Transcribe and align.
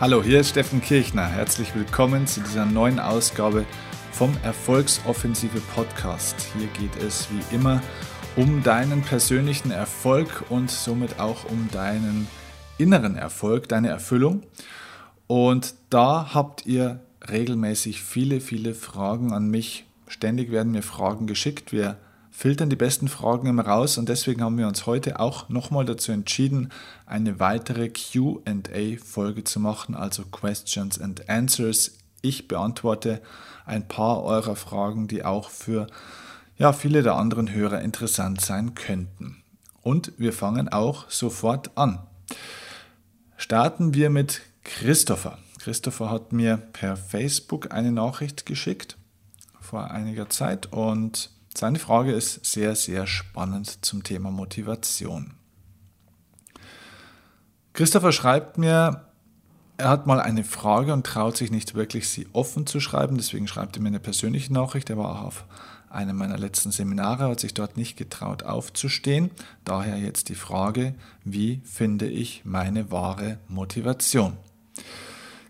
Hallo, 0.00 0.22
hier 0.22 0.40
ist 0.40 0.48
Steffen 0.48 0.80
Kirchner. 0.80 1.26
Herzlich 1.26 1.74
willkommen 1.74 2.26
zu 2.26 2.40
dieser 2.40 2.64
neuen 2.64 2.98
Ausgabe 2.98 3.66
vom 4.12 4.34
Erfolgsoffensive 4.42 5.60
Podcast. 5.74 6.36
Hier 6.56 6.68
geht 6.68 7.04
es 7.04 7.28
wie 7.30 7.54
immer 7.54 7.82
um 8.34 8.62
deinen 8.62 9.02
persönlichen 9.02 9.70
Erfolg 9.70 10.44
und 10.48 10.70
somit 10.70 11.20
auch 11.20 11.44
um 11.50 11.68
deinen 11.70 12.28
inneren 12.78 13.14
Erfolg, 13.14 13.68
deine 13.68 13.88
Erfüllung. 13.90 14.42
Und 15.26 15.74
da 15.90 16.30
habt 16.32 16.64
ihr 16.64 17.00
regelmäßig 17.30 18.00
viele, 18.00 18.40
viele 18.40 18.72
Fragen 18.72 19.34
an 19.34 19.50
mich. 19.50 19.84
Ständig 20.08 20.50
werden 20.50 20.72
mir 20.72 20.82
Fragen 20.82 21.26
geschickt. 21.26 21.72
Wir 21.72 21.98
filtern 22.40 22.70
die 22.70 22.76
besten 22.76 23.08
Fragen 23.08 23.46
immer 23.48 23.66
raus 23.66 23.98
und 23.98 24.08
deswegen 24.08 24.42
haben 24.42 24.56
wir 24.56 24.66
uns 24.66 24.86
heute 24.86 25.20
auch 25.20 25.50
nochmal 25.50 25.84
dazu 25.84 26.10
entschieden, 26.10 26.72
eine 27.04 27.38
weitere 27.38 27.90
QA-Folge 27.90 29.44
zu 29.44 29.60
machen, 29.60 29.94
also 29.94 30.24
Questions 30.24 30.98
and 30.98 31.28
Answers. 31.28 31.98
Ich 32.22 32.48
beantworte 32.48 33.20
ein 33.66 33.86
paar 33.86 34.22
eurer 34.22 34.56
Fragen, 34.56 35.06
die 35.06 35.22
auch 35.22 35.50
für 35.50 35.86
ja, 36.56 36.72
viele 36.72 37.02
der 37.02 37.16
anderen 37.16 37.52
Hörer 37.52 37.82
interessant 37.82 38.40
sein 38.40 38.74
könnten. 38.74 39.42
Und 39.82 40.12
wir 40.16 40.32
fangen 40.32 40.70
auch 40.70 41.10
sofort 41.10 41.76
an. 41.76 41.98
Starten 43.36 43.92
wir 43.92 44.08
mit 44.08 44.40
Christopher. 44.64 45.36
Christopher 45.58 46.08
hat 46.10 46.32
mir 46.32 46.56
per 46.56 46.96
Facebook 46.96 47.70
eine 47.74 47.92
Nachricht 47.92 48.46
geschickt 48.46 48.96
vor 49.60 49.90
einiger 49.90 50.30
Zeit 50.30 50.72
und 50.72 51.28
seine 51.56 51.78
Frage 51.78 52.12
ist 52.12 52.44
sehr, 52.44 52.76
sehr 52.76 53.06
spannend 53.06 53.84
zum 53.84 54.02
Thema 54.02 54.30
Motivation. 54.30 55.34
Christopher 57.72 58.12
schreibt 58.12 58.58
mir, 58.58 59.06
er 59.76 59.88
hat 59.88 60.06
mal 60.06 60.20
eine 60.20 60.44
Frage 60.44 60.92
und 60.92 61.06
traut 61.06 61.36
sich 61.36 61.50
nicht 61.50 61.74
wirklich, 61.74 62.08
sie 62.08 62.28
offen 62.32 62.66
zu 62.66 62.80
schreiben. 62.80 63.16
Deswegen 63.16 63.48
schreibt 63.48 63.76
er 63.76 63.82
mir 63.82 63.88
eine 63.88 64.00
persönliche 64.00 64.52
Nachricht. 64.52 64.90
Er 64.90 64.98
war 64.98 65.10
auch 65.10 65.24
auf 65.24 65.44
einem 65.88 66.16
meiner 66.16 66.38
letzten 66.38 66.70
Seminare, 66.70 67.28
hat 67.28 67.40
sich 67.40 67.54
dort 67.54 67.76
nicht 67.76 67.96
getraut 67.96 68.42
aufzustehen. 68.42 69.30
Daher 69.64 69.96
jetzt 69.98 70.28
die 70.28 70.34
Frage, 70.34 70.94
wie 71.24 71.62
finde 71.64 72.08
ich 72.08 72.42
meine 72.44 72.90
wahre 72.90 73.38
Motivation? 73.48 74.36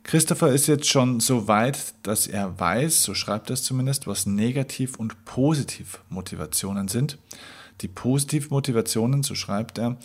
Christopher 0.02 0.48
ist 0.48 0.66
jetzt 0.66 0.88
schon 0.88 1.20
so 1.20 1.46
weit, 1.46 1.94
dass 2.02 2.26
er 2.26 2.58
weiß, 2.58 3.02
so 3.02 3.14
schreibt 3.14 3.50
er 3.50 3.54
es 3.54 3.62
zumindest, 3.62 4.06
was 4.06 4.26
Negativ- 4.26 4.96
und 4.96 5.24
Positivmotivationen 5.24 6.88
sind. 6.88 7.18
Die 7.82 7.88
Positivmotivationen, 7.88 9.22
so 9.22 9.34
schreibt 9.34 9.78
er, 9.78 9.98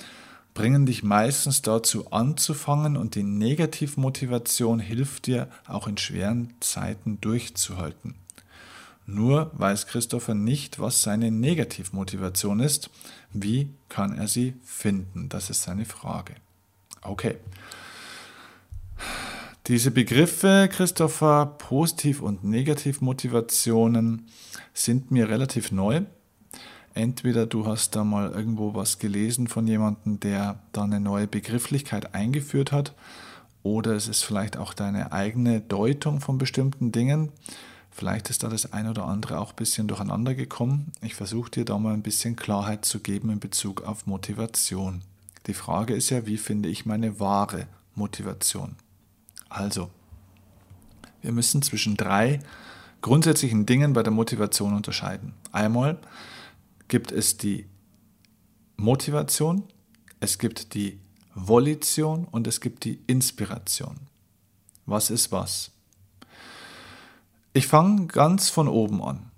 bringen 0.53 0.85
dich 0.85 1.03
meistens 1.03 1.61
dazu 1.61 2.11
anzufangen 2.11 2.97
und 2.97 3.15
die 3.15 3.23
Negativmotivation 3.23 4.79
hilft 4.79 5.27
dir 5.27 5.49
auch 5.67 5.87
in 5.87 5.97
schweren 5.97 6.53
Zeiten 6.61 7.19
durchzuhalten. 7.19 8.15
Nur 9.05 9.51
weiß 9.53 9.85
Christopher 9.87 10.33
nicht, 10.33 10.79
was 10.79 11.03
seine 11.03 11.29
Negativmotivation 11.29 12.59
ist. 12.59 12.89
Wie 13.33 13.69
kann 13.89 14.17
er 14.17 14.27
sie 14.27 14.53
finden? 14.63 15.29
Das 15.29 15.49
ist 15.49 15.61
seine 15.61 15.85
Frage. 15.85 16.35
Okay. 17.01 17.37
Diese 19.67 19.89
Begriffe, 19.89 20.69
Christopher, 20.71 21.55
Positiv- 21.57 22.21
und 22.21 22.43
Negativmotivationen, 22.43 24.27
sind 24.75 25.09
mir 25.09 25.27
relativ 25.27 25.71
neu. 25.71 26.03
Entweder 26.93 27.47
du 27.47 27.65
hast 27.65 27.95
da 27.95 28.03
mal 28.03 28.29
irgendwo 28.29 28.75
was 28.75 28.99
gelesen 28.99 29.47
von 29.47 29.65
jemandem, 29.65 30.19
der 30.19 30.59
da 30.71 30.83
eine 30.83 30.99
neue 30.99 31.25
Begrifflichkeit 31.25 32.13
eingeführt 32.13 32.71
hat, 32.71 32.93
oder 33.63 33.93
es 33.93 34.07
ist 34.07 34.23
vielleicht 34.23 34.55
auch 34.55 34.75
deine 34.75 35.11
eigene 35.11 35.61
Deutung 35.61 36.21
von 36.21 36.37
bestimmten 36.37 36.91
Dingen. 36.91 37.31
Vielleicht 37.89 38.29
ist 38.29 38.43
da 38.43 38.49
das 38.49 38.71
eine 38.71 38.91
oder 38.91 39.05
andere 39.05 39.39
auch 39.39 39.53
ein 39.53 39.55
bisschen 39.55 39.87
durcheinander 39.87 40.35
gekommen. 40.35 40.91
Ich 41.01 41.15
versuche 41.15 41.49
dir 41.49 41.65
da 41.65 41.79
mal 41.79 41.95
ein 41.95 42.03
bisschen 42.03 42.35
Klarheit 42.35 42.85
zu 42.85 42.99
geben 42.99 43.31
in 43.31 43.39
Bezug 43.39 43.81
auf 43.81 44.05
Motivation. 44.05 45.01
Die 45.47 45.55
Frage 45.55 45.95
ist 45.95 46.11
ja, 46.11 46.27
wie 46.27 46.37
finde 46.37 46.69
ich 46.69 46.85
meine 46.85 47.19
wahre 47.19 47.65
Motivation? 47.95 48.75
Also, 49.55 49.89
wir 51.21 51.31
müssen 51.31 51.61
zwischen 51.61 51.95
drei 51.95 52.41
grundsätzlichen 53.01 53.65
Dingen 53.65 53.93
bei 53.93 54.03
der 54.03 54.11
Motivation 54.11 54.73
unterscheiden. 54.73 55.33
Einmal 55.53 55.97
gibt 56.89 57.13
es 57.13 57.37
die 57.37 57.65
Motivation, 58.75 59.63
es 60.19 60.39
gibt 60.39 60.73
die 60.73 60.99
Volition 61.35 62.25
und 62.25 62.47
es 62.47 62.59
gibt 62.59 62.83
die 62.83 62.99
Inspiration. 63.07 63.95
Was 64.85 65.09
ist 65.09 65.31
was? 65.31 65.71
Ich 67.53 67.67
fange 67.67 68.07
ganz 68.07 68.49
von 68.49 68.67
oben 68.67 69.01
an. 69.01 69.31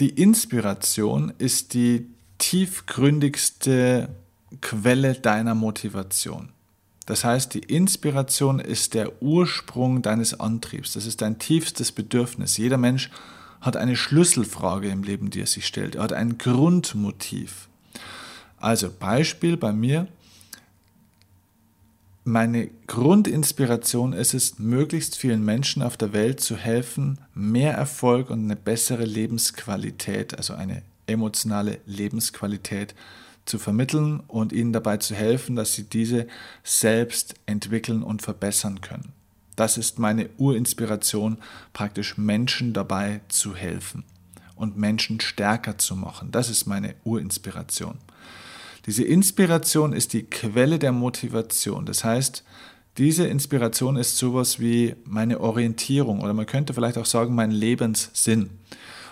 Die 0.00 0.08
Inspiration 0.08 1.30
ist 1.36 1.74
die 1.74 2.06
tiefgründigste 2.38 4.08
Quelle 4.62 5.12
deiner 5.12 5.54
Motivation. 5.54 6.51
Das 7.12 7.24
heißt, 7.24 7.52
die 7.52 7.58
Inspiration 7.58 8.58
ist 8.58 8.94
der 8.94 9.20
Ursprung 9.20 10.00
deines 10.00 10.40
Antriebs. 10.40 10.94
Das 10.94 11.04
ist 11.04 11.20
dein 11.20 11.38
tiefstes 11.38 11.92
Bedürfnis. 11.92 12.56
Jeder 12.56 12.78
Mensch 12.78 13.10
hat 13.60 13.76
eine 13.76 13.96
Schlüsselfrage 13.96 14.88
im 14.88 15.02
Leben, 15.02 15.28
die 15.28 15.42
er 15.42 15.46
sich 15.46 15.66
stellt. 15.66 15.96
Er 15.96 16.04
hat 16.04 16.14
ein 16.14 16.38
Grundmotiv. 16.38 17.68
Also 18.56 18.90
Beispiel 18.90 19.58
bei 19.58 19.74
mir. 19.74 20.08
Meine 22.24 22.70
Grundinspiration 22.86 24.14
ist 24.14 24.32
es, 24.32 24.58
möglichst 24.58 25.18
vielen 25.18 25.44
Menschen 25.44 25.82
auf 25.82 25.98
der 25.98 26.14
Welt 26.14 26.40
zu 26.40 26.56
helfen, 26.56 27.18
mehr 27.34 27.74
Erfolg 27.74 28.30
und 28.30 28.42
eine 28.42 28.56
bessere 28.56 29.04
Lebensqualität, 29.04 30.34
also 30.38 30.54
eine 30.54 30.80
emotionale 31.06 31.78
Lebensqualität 31.84 32.94
zu 33.44 33.58
vermitteln 33.58 34.20
und 34.28 34.52
ihnen 34.52 34.72
dabei 34.72 34.98
zu 34.98 35.14
helfen, 35.14 35.56
dass 35.56 35.74
sie 35.74 35.84
diese 35.84 36.26
selbst 36.62 37.34
entwickeln 37.46 38.02
und 38.02 38.22
verbessern 38.22 38.80
können. 38.80 39.12
Das 39.56 39.76
ist 39.76 39.98
meine 39.98 40.30
Urinspiration, 40.38 41.38
praktisch 41.72 42.16
Menschen 42.16 42.72
dabei 42.72 43.20
zu 43.28 43.54
helfen 43.54 44.04
und 44.54 44.76
Menschen 44.76 45.20
stärker 45.20 45.78
zu 45.78 45.96
machen. 45.96 46.30
Das 46.30 46.48
ist 46.48 46.66
meine 46.66 46.94
Urinspiration. 47.04 47.98
Diese 48.86 49.04
Inspiration 49.04 49.92
ist 49.92 50.12
die 50.12 50.24
Quelle 50.24 50.78
der 50.78 50.92
Motivation. 50.92 51.86
Das 51.86 52.04
heißt, 52.04 52.44
diese 52.98 53.26
Inspiration 53.26 53.96
ist 53.96 54.18
sowas 54.18 54.60
wie 54.60 54.96
meine 55.04 55.40
Orientierung 55.40 56.20
oder 56.20 56.34
man 56.34 56.46
könnte 56.46 56.74
vielleicht 56.74 56.98
auch 56.98 57.06
sagen 57.06 57.34
mein 57.34 57.50
Lebenssinn. 57.50 58.50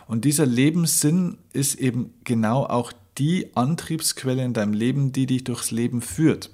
Und 0.07 0.25
dieser 0.25 0.45
Lebenssinn 0.45 1.39
ist 1.53 1.77
eben 1.77 2.13
genau 2.25 2.65
auch 2.65 2.93
die 3.21 3.55
Antriebsquelle 3.55 4.43
in 4.43 4.55
deinem 4.55 4.73
Leben, 4.73 5.13
die 5.13 5.27
dich 5.27 5.45
durchs 5.45 5.71
Leben 5.71 6.01
führt. 6.01 6.51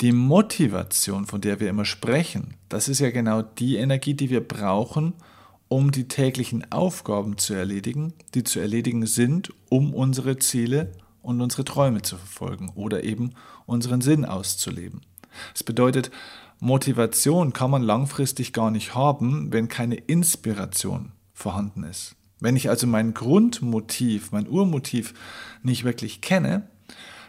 Die 0.00 0.12
Motivation, 0.12 1.26
von 1.26 1.42
der 1.42 1.60
wir 1.60 1.68
immer 1.68 1.84
sprechen, 1.84 2.54
das 2.70 2.88
ist 2.88 3.00
ja 3.00 3.10
genau 3.10 3.42
die 3.42 3.76
Energie, 3.76 4.14
die 4.14 4.30
wir 4.30 4.40
brauchen, 4.40 5.12
um 5.68 5.90
die 5.90 6.08
täglichen 6.08 6.72
Aufgaben 6.72 7.36
zu 7.36 7.52
erledigen, 7.52 8.14
die 8.34 8.44
zu 8.44 8.60
erledigen 8.60 9.04
sind, 9.04 9.52
um 9.68 9.92
unsere 9.92 10.38
Ziele 10.38 10.92
und 11.20 11.42
unsere 11.42 11.64
Träume 11.64 12.00
zu 12.00 12.16
verfolgen 12.16 12.70
oder 12.74 13.04
eben 13.04 13.34
unseren 13.66 14.00
Sinn 14.00 14.24
auszuleben. 14.24 15.02
Das 15.52 15.64
bedeutet, 15.64 16.10
Motivation 16.60 17.52
kann 17.52 17.70
man 17.70 17.82
langfristig 17.82 18.54
gar 18.54 18.70
nicht 18.70 18.94
haben, 18.94 19.52
wenn 19.52 19.68
keine 19.68 19.96
Inspiration 19.96 21.12
vorhanden 21.34 21.84
ist. 21.84 22.16
Wenn 22.40 22.56
ich 22.56 22.68
also 22.68 22.86
mein 22.86 23.14
Grundmotiv, 23.14 24.32
mein 24.32 24.48
Urmotiv 24.48 25.14
nicht 25.62 25.84
wirklich 25.84 26.20
kenne, 26.20 26.68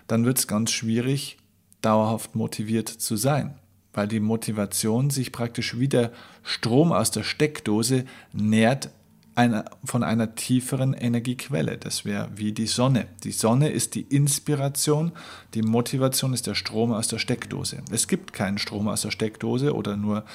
dann 0.07 0.25
wird 0.25 0.39
es 0.39 0.47
ganz 0.47 0.71
schwierig, 0.71 1.37
dauerhaft 1.81 2.35
motiviert 2.35 2.89
zu 2.89 3.15
sein, 3.15 3.55
weil 3.93 4.07
die 4.07 4.19
Motivation 4.19 5.09
sich 5.09 5.31
praktisch 5.31 5.79
wie 5.79 5.87
der 5.87 6.11
Strom 6.43 6.91
aus 6.91 7.11
der 7.11 7.23
Steckdose 7.23 8.05
nährt 8.33 8.89
einer, 9.35 9.65
von 9.85 10.03
einer 10.03 10.35
tieferen 10.35 10.93
Energiequelle. 10.93 11.77
Das 11.77 12.03
wäre 12.03 12.29
wie 12.35 12.51
die 12.51 12.67
Sonne. 12.67 13.07
Die 13.23 13.31
Sonne 13.31 13.69
ist 13.69 13.95
die 13.95 14.01
Inspiration, 14.01 15.13
die 15.53 15.61
Motivation 15.61 16.33
ist 16.33 16.45
der 16.45 16.55
Strom 16.55 16.91
aus 16.91 17.07
der 17.07 17.19
Steckdose. 17.19 17.81
Es 17.89 18.07
gibt 18.07 18.33
keinen 18.33 18.57
Strom 18.57 18.87
aus 18.89 19.03
der 19.03 19.11
Steckdose 19.11 19.73
oder 19.73 19.95
nur 19.95 20.25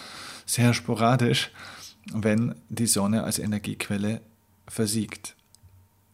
sehr 0.47 0.73
sporadisch, 0.73 1.51
wenn 2.13 2.55
die 2.71 2.87
Sonne 2.87 3.25
als 3.25 3.39
Energiequelle 3.39 4.21
versiegt. 4.69 5.37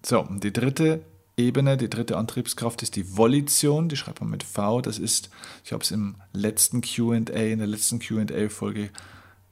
So, 0.05 0.21
und 0.21 0.45
die 0.45 0.53
dritte 0.53 1.05
Ebene, 1.37 1.77
die 1.77 1.91
dritte 1.91 2.17
Antriebskraft 2.17 2.83
ist 2.83 2.97
die 2.97 3.17
Volition, 3.17 3.89
die 3.89 3.97
schreibt 3.97 4.21
man 4.21 4.31
mit 4.31 4.43
V. 4.43 4.81
Das 4.81 4.99
ist, 4.99 5.31
ich 5.65 5.73
habe 5.73 5.83
es 5.83 5.91
im 5.91 6.17
letzten 6.33 6.81
QA, 6.81 7.15
in 7.15 7.25
der 7.27 7.67
letzten 7.67 7.99
QA-Folge, 7.99 8.91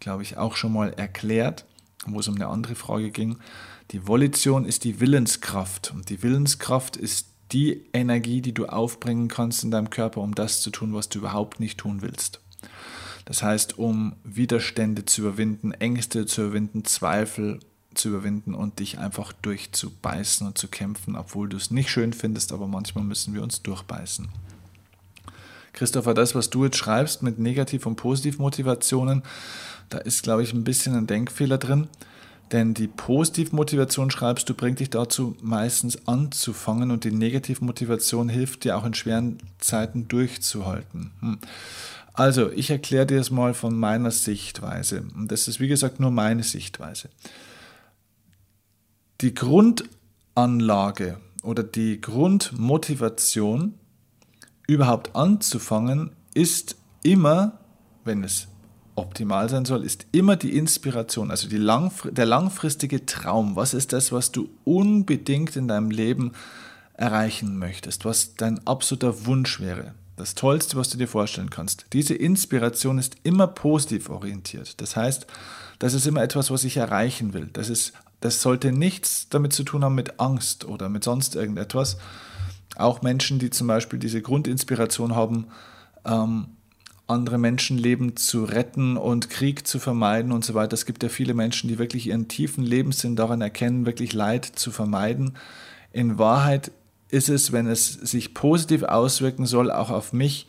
glaube 0.01 0.23
ich, 0.23 0.37
auch 0.37 0.57
schon 0.57 0.73
mal 0.73 0.93
erklärt, 0.93 1.65
wo 2.07 2.21
es 2.21 2.29
um 2.29 2.35
eine 2.35 2.49
andere 2.49 2.75
Frage 2.75 3.11
ging. 3.11 3.39
Die 3.91 4.07
Volition 4.07 4.65
ist 4.65 4.85
die 4.85 5.01
Willenskraft 5.01 5.93
und 5.93 6.11
die 6.11 6.23
Willenskraft 6.23 6.97
ist 6.97 7.29
die 7.53 7.87
Energie, 7.95 8.43
die 8.43 8.53
du 8.53 8.67
aufbringen 8.67 9.29
kannst 9.29 9.65
in 9.65 9.71
deinem 9.71 9.89
Körper, 9.89 10.21
um 10.21 10.35
das 10.35 10.61
zu 10.61 10.71
tun, 10.71 10.93
was 10.93 11.09
du 11.09 11.21
überhaupt 11.21 11.61
nicht 11.61 11.79
tun 11.79 12.03
willst. 12.03 12.41
Das 13.25 13.43
heißt, 13.43 13.79
um 13.79 14.17
Widerstände 14.25 15.07
zu 15.07 15.23
überwinden, 15.23 15.73
Ängste 15.73 16.27
zu 16.27 16.43
überwinden, 16.43 16.85
Zweifel 16.85 17.61
zu 17.99 18.09
überwinden 18.09 18.55
und 18.55 18.79
dich 18.79 18.99
einfach 18.99 19.33
durchzubeißen 19.33 20.47
und 20.47 20.59
zu 20.59 20.69
kämpfen, 20.69 21.17
obwohl 21.17 21.49
du 21.49 21.57
es 21.57 21.71
nicht 21.71 21.91
schön 21.91 22.13
findest, 22.13 22.53
aber 22.53 22.67
manchmal 22.67 23.05
müssen 23.05 23.35
wir 23.35 23.43
uns 23.43 23.63
durchbeißen. 23.63 24.29
Christopher, 25.73 26.15
das, 26.15 26.35
was 26.35 26.51
du 26.51 26.65
jetzt 26.65 26.77
schreibst 26.77 27.23
mit 27.23 27.39
Negativ- 27.39 27.87
und 27.87 27.97
Positivmotivationen, 27.97 29.23
da 29.91 29.99
ist, 29.99 30.23
glaube 30.23 30.43
ich, 30.43 30.53
ein 30.53 30.65
bisschen 30.65 30.95
ein 30.95 31.07
Denkfehler 31.07 31.59
drin. 31.59 31.89
Denn 32.53 32.73
die 32.73 32.89
Positivmotivation 32.89 34.11
schreibst 34.11 34.49
du, 34.49 34.55
bringt 34.55 34.81
dich 34.81 34.91
dazu, 34.91 35.37
meistens 35.43 36.09
anzufangen 36.09 36.91
und 36.91 37.05
die 37.05 37.11
Negativmotivation 37.11 38.29
hilft 38.29 38.65
dir 38.65 38.77
auch 38.77 38.87
in 38.87 38.95
schweren 38.95 39.39
Zeiten 39.59 40.09
durchzuhalten. 40.09 41.11
Hm. 41.21 41.39
Also, 42.15 42.51
ich 42.51 42.71
erkläre 42.71 43.07
dir 43.07 43.19
das 43.19 43.31
mal 43.31 43.55
von 43.55 43.79
meiner 43.79 44.11
Sichtweise. 44.11 45.05
Und 45.15 45.31
das 45.31 45.47
ist, 45.47 45.61
wie 45.61 45.69
gesagt, 45.69 46.01
nur 46.01 46.11
meine 46.11 46.43
Sichtweise. 46.43 47.11
Die 49.21 49.35
Grundanlage 49.35 51.19
oder 51.43 51.65
die 51.65 52.01
Grundmotivation, 52.01 53.75
überhaupt 54.69 55.17
anzufangen, 55.17 56.13
ist 56.35 56.77
immer, 57.03 57.59
wenn 58.05 58.23
es 58.23 58.47
optimal 58.95 59.49
sein 59.49 59.65
soll, 59.65 59.83
ist 59.83 60.07
immer 60.13 60.37
die 60.37 60.57
Inspiration, 60.57 61.33
also 61.33 61.49
die 61.49 61.57
langfr 61.57 62.13
der 62.13 62.27
langfristige 62.27 63.07
Traum. 63.07 63.57
Was 63.57 63.75
ist 63.75 63.93
das, 63.93 64.13
was 64.13 64.31
du 64.31 64.51
unbedingt 64.65 65.57
in 65.57 65.67
deinem 65.67 65.91
Leben 65.91 66.33
erreichen 66.95 67.59
möchtest, 67.59 68.05
was 68.05 68.35
dein 68.35 68.65
absoluter 68.69 69.27
Wunsch 69.27 69.59
wäre? 69.59 69.95
Das 70.17 70.37
Tollste, 70.37 70.77
was 70.77 70.91
du 70.91 70.99
dir 70.99 71.09
vorstellen 71.09 71.51
kannst. 71.51 71.87
Diese 71.93 72.15
Inspiration 72.15 72.99
ist 72.99 73.17
immer 73.25 73.49
positiv 73.49 74.11
orientiert. 74.11 74.81
Das 74.81 74.95
heißt, 74.95 75.27
das 75.79 75.95
ist 75.95 76.07
immer 76.07 76.23
etwas, 76.23 76.51
was 76.51 76.65
ich 76.65 76.77
erreichen 76.77 77.35
will. 77.35 77.51
Das, 77.53 77.69
ist, 77.69 77.93
das 78.21 78.43
sollte 78.43 78.73
nichts 78.73 79.29
damit 79.29 79.53
zu 79.53 79.65
tun 79.65 79.85
haben 79.85 79.95
mit 79.95 80.19
Angst 80.21 80.65
oder 80.65 80.89
mit 80.89 81.05
sonst 81.05 81.37
irgendetwas. 81.37 81.99
Auch 82.77 83.03
Menschen, 83.03 83.39
die 83.39 83.51
zum 83.51 83.67
Beispiel 83.67 83.99
diese 83.99 84.23
Grundinspiration 84.23 85.15
haben, 85.15 85.47
ähm, 86.05 86.49
andere 87.07 87.39
Menschenleben 87.39 88.17
zu 88.17 88.45
retten 88.45 88.97
und 88.97 89.31
Krieg 89.31 89.67
zu 89.67 89.79
vermeiden 89.79 90.31
und 90.31 90.45
so 90.45 90.55
weiter. 90.55 90.75
Es 90.75 90.85
gibt 90.85 91.03
ja 91.03 91.09
viele 91.09 91.33
Menschen, 91.33 91.69
die 91.69 91.79
wirklich 91.79 92.07
ihren 92.07 92.29
tiefen 92.29 92.63
Lebenssinn 92.63 93.17
daran 93.17 93.41
erkennen, 93.41 93.87
wirklich 93.87 94.13
Leid 94.13 94.45
zu 94.45 94.71
vermeiden. 94.71 95.37
In 95.91 96.19
Wahrheit 96.19 96.71
ist 97.09 97.31
es, 97.31 97.51
wenn 97.51 97.67
es 97.67 97.93
sich 97.93 98.35
positiv 98.35 98.83
auswirken 98.83 99.47
soll, 99.47 99.71
auch 99.71 99.91
auf 99.91 100.13
mich, 100.13 100.47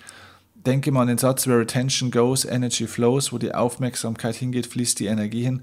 denke 0.53 0.91
mal 0.91 1.03
an 1.03 1.07
den 1.07 1.17
Satz, 1.17 1.47
where 1.47 1.61
attention 1.61 2.11
goes, 2.11 2.43
energy 2.43 2.87
flows, 2.87 3.31
wo 3.31 3.37
die 3.37 3.55
Aufmerksamkeit 3.55 4.35
hingeht, 4.35 4.67
fließt 4.67 4.99
die 4.99 5.05
Energie 5.05 5.43
hin. 5.43 5.61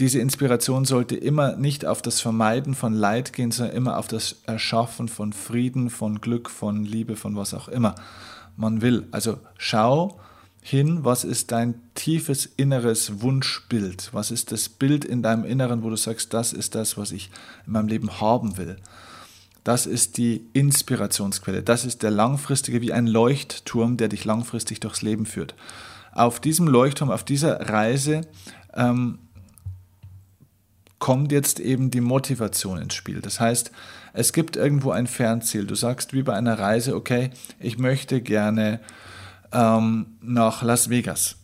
Diese 0.00 0.18
Inspiration 0.18 0.86
sollte 0.86 1.14
immer 1.14 1.56
nicht 1.56 1.84
auf 1.84 2.00
das 2.00 2.22
Vermeiden 2.22 2.74
von 2.74 2.94
Leid 2.94 3.34
gehen, 3.34 3.50
sondern 3.50 3.76
immer 3.76 3.98
auf 3.98 4.08
das 4.08 4.36
Erschaffen 4.46 5.08
von 5.08 5.34
Frieden, 5.34 5.90
von 5.90 6.22
Glück, 6.22 6.48
von 6.48 6.86
Liebe, 6.86 7.16
von 7.16 7.36
was 7.36 7.52
auch 7.52 7.68
immer 7.68 7.94
man 8.56 8.80
will. 8.80 9.06
Also 9.10 9.38
schau 9.58 10.18
hin, 10.62 11.00
was 11.04 11.24
ist 11.24 11.52
dein 11.52 11.74
tiefes 11.94 12.46
inneres 12.56 13.20
Wunschbild? 13.20 14.08
Was 14.12 14.30
ist 14.30 14.52
das 14.52 14.70
Bild 14.70 15.04
in 15.04 15.22
deinem 15.22 15.44
Inneren, 15.44 15.82
wo 15.82 15.90
du 15.90 15.96
sagst, 15.96 16.32
das 16.32 16.54
ist 16.54 16.74
das, 16.74 16.96
was 16.96 17.12
ich 17.12 17.30
in 17.66 17.74
meinem 17.74 17.88
Leben 17.88 18.22
haben 18.22 18.56
will? 18.56 18.76
Das 19.64 19.84
ist 19.84 20.16
die 20.16 20.46
Inspirationsquelle. 20.54 21.62
Das 21.62 21.84
ist 21.84 22.02
der 22.02 22.10
langfristige, 22.10 22.80
wie 22.80 22.94
ein 22.94 23.06
Leuchtturm, 23.06 23.98
der 23.98 24.08
dich 24.08 24.24
langfristig 24.24 24.80
durchs 24.80 25.02
Leben 25.02 25.26
führt. 25.26 25.54
Auf 26.12 26.40
diesem 26.40 26.68
Leuchtturm, 26.68 27.10
auf 27.10 27.22
dieser 27.22 27.68
Reise 27.68 28.22
ähm, 28.74 29.18
kommt 31.00 31.32
jetzt 31.32 31.58
eben 31.58 31.90
die 31.90 32.00
Motivation 32.00 32.80
ins 32.80 32.94
Spiel. 32.94 33.20
Das 33.20 33.40
heißt, 33.40 33.72
es 34.12 34.32
gibt 34.32 34.54
irgendwo 34.54 34.92
ein 34.92 35.08
Fernziel. 35.08 35.66
Du 35.66 35.74
sagst 35.74 36.12
wie 36.12 36.22
bei 36.22 36.34
einer 36.34 36.58
Reise, 36.58 36.94
okay, 36.94 37.30
ich 37.58 37.78
möchte 37.78 38.20
gerne 38.20 38.78
ähm, 39.52 40.18
nach 40.20 40.62
Las 40.62 40.90
Vegas 40.90 41.36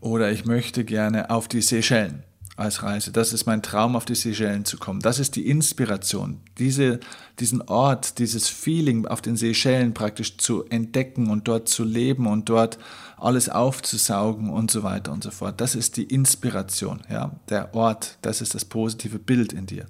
oder 0.00 0.30
ich 0.30 0.44
möchte 0.44 0.84
gerne 0.84 1.30
auf 1.30 1.48
die 1.48 1.62
Seychellen 1.62 2.22
als 2.58 2.82
Reise. 2.82 3.12
Das 3.12 3.32
ist 3.32 3.46
mein 3.46 3.62
Traum, 3.62 3.94
auf 3.94 4.04
die 4.04 4.14
Seychellen 4.14 4.64
zu 4.64 4.78
kommen. 4.78 5.00
Das 5.00 5.18
ist 5.18 5.36
die 5.36 5.48
Inspiration, 5.48 6.40
diese, 6.58 6.98
diesen 7.38 7.62
Ort, 7.62 8.18
dieses 8.18 8.48
Feeling 8.48 9.06
auf 9.06 9.20
den 9.20 9.36
Seychellen 9.36 9.94
praktisch 9.94 10.38
zu 10.38 10.64
entdecken 10.64 11.30
und 11.30 11.46
dort 11.46 11.68
zu 11.68 11.84
leben 11.84 12.26
und 12.26 12.48
dort 12.48 12.78
alles 13.16 13.48
aufzusaugen 13.48 14.50
und 14.50 14.70
so 14.70 14.82
weiter 14.82 15.12
und 15.12 15.22
so 15.22 15.30
fort. 15.30 15.60
Das 15.60 15.74
ist 15.74 15.96
die 15.96 16.04
Inspiration, 16.04 17.00
ja, 17.08 17.32
der 17.48 17.74
Ort, 17.74 18.18
das 18.22 18.40
ist 18.40 18.54
das 18.54 18.64
positive 18.64 19.18
Bild 19.18 19.52
in 19.52 19.66
dir. 19.66 19.86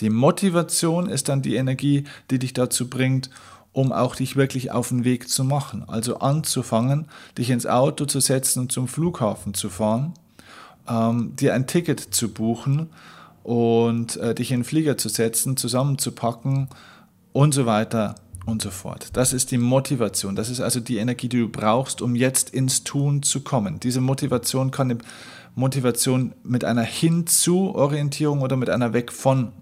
Die 0.00 0.10
Motivation 0.10 1.08
ist 1.08 1.28
dann 1.28 1.42
die 1.42 1.56
Energie, 1.56 2.04
die 2.30 2.38
dich 2.38 2.52
dazu 2.52 2.88
bringt, 2.88 3.30
um 3.72 3.92
auch 3.92 4.16
dich 4.16 4.36
wirklich 4.36 4.72
auf 4.72 4.88
den 4.88 5.04
Weg 5.04 5.28
zu 5.28 5.44
machen. 5.44 5.84
Also 5.86 6.18
anzufangen, 6.18 7.06
dich 7.38 7.50
ins 7.50 7.66
Auto 7.66 8.04
zu 8.04 8.20
setzen 8.20 8.60
und 8.60 8.72
zum 8.72 8.88
Flughafen 8.88 9.54
zu 9.54 9.68
fahren, 9.68 10.14
ähm, 10.88 11.34
dir 11.36 11.54
ein 11.54 11.66
Ticket 11.66 12.00
zu 12.00 12.32
buchen 12.32 12.90
und 13.42 14.16
äh, 14.16 14.34
dich 14.34 14.52
in 14.52 14.60
den 14.60 14.64
Flieger 14.64 14.96
zu 14.96 15.08
setzen, 15.08 15.56
zusammenzupacken 15.56 16.68
und 17.32 17.54
so 17.54 17.66
weiter 17.66 18.14
und 18.46 18.62
so 18.62 18.70
fort. 18.70 19.08
Das 19.14 19.32
ist 19.32 19.50
die 19.50 19.58
Motivation. 19.58 20.36
Das 20.36 20.50
ist 20.50 20.60
also 20.60 20.80
die 20.80 20.98
Energie, 20.98 21.28
die 21.28 21.40
du 21.40 21.48
brauchst, 21.48 22.02
um 22.02 22.14
jetzt 22.14 22.50
ins 22.50 22.84
Tun 22.84 23.22
zu 23.22 23.40
kommen. 23.40 23.80
Diese 23.80 24.00
Motivation 24.00 24.70
kann 24.70 24.90
eine 24.90 25.00
Motivation 25.54 26.34
mit 26.42 26.64
einer 26.64 26.82
Hinzu-Orientierung 26.82 28.40
oder 28.40 28.56
mit 28.56 28.70
einer 28.70 28.92
Weg 28.92 29.12
von 29.12 29.52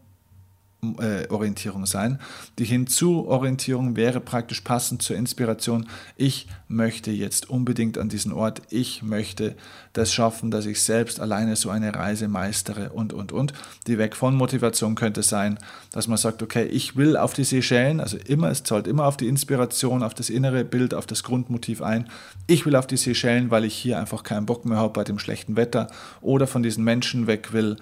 äh, 0.83 1.27
Orientierung 1.29 1.87
sein. 1.87 2.21
Die 2.59 2.65
Hinzu-Orientierung 2.65 3.97
wäre 3.97 4.21
praktisch 4.21 4.61
passend 4.61 5.03
zur 5.03 5.17
Inspiration. 5.17 5.89
Ich 6.17 6.47
möchte 6.69 7.11
jetzt 7.11 7.51
unbedingt 7.51 7.99
an 7.99 8.09
diesen 8.09 8.33
Ort. 8.33 8.63
Ich 8.71 9.03
möchte 9.03 9.57
das 9.93 10.13
schaffen, 10.13 10.53
dass 10.53 10.67
ich 10.67 10.81
selbst 10.81 11.19
alleine 11.19 11.57
so 11.57 11.71
eine 11.71 11.95
Reise 11.95 12.29
meistere 12.29 12.91
und, 12.91 13.13
und, 13.13 13.33
und. 13.33 13.55
Die 13.89 13.99
Weg 13.99 14.15
von 14.15 14.37
Motivation 14.37 14.95
könnte 14.95 15.25
sein, 15.25 15.59
dass 15.91 16.07
man 16.07 16.17
sagt, 16.17 16.43
okay, 16.43 16.67
ich 16.67 16.97
will 16.97 17.17
auf 17.17 17.33
die 17.33 17.45
Seychellen, 17.45 17.99
also 18.01 18.17
immer, 18.17 18.49
es 18.49 18.63
zahlt 18.63 18.87
immer 18.87 19.07
auf 19.07 19.17
die 19.17 19.27
Inspiration, 19.27 20.05
auf 20.05 20.15
das 20.15 20.31
innere 20.31 20.65
Bild, 20.65 20.95
auf 20.95 21.07
das 21.07 21.25
Grundmotiv 21.25 21.83
ein. 21.83 22.09
Ich 22.47 22.65
will 22.67 22.77
auf 22.77 22.87
die 22.87 22.97
Seychellen, 22.97 23.51
weil 23.51 23.65
ich 23.65 23.75
hier 23.75 23.99
einfach 23.99 24.23
keinen 24.23 24.47
Bock 24.47 24.65
mehr 24.65 24.79
habe 24.79 24.93
bei 24.93 25.05
dem 25.05 25.19
schlechten 25.19 25.57
Wetter 25.57 25.89
oder 26.21 26.47
von 26.47 26.63
diesen 26.63 26.85
Menschen 26.85 27.27
weg 27.27 27.53
will 27.53 27.77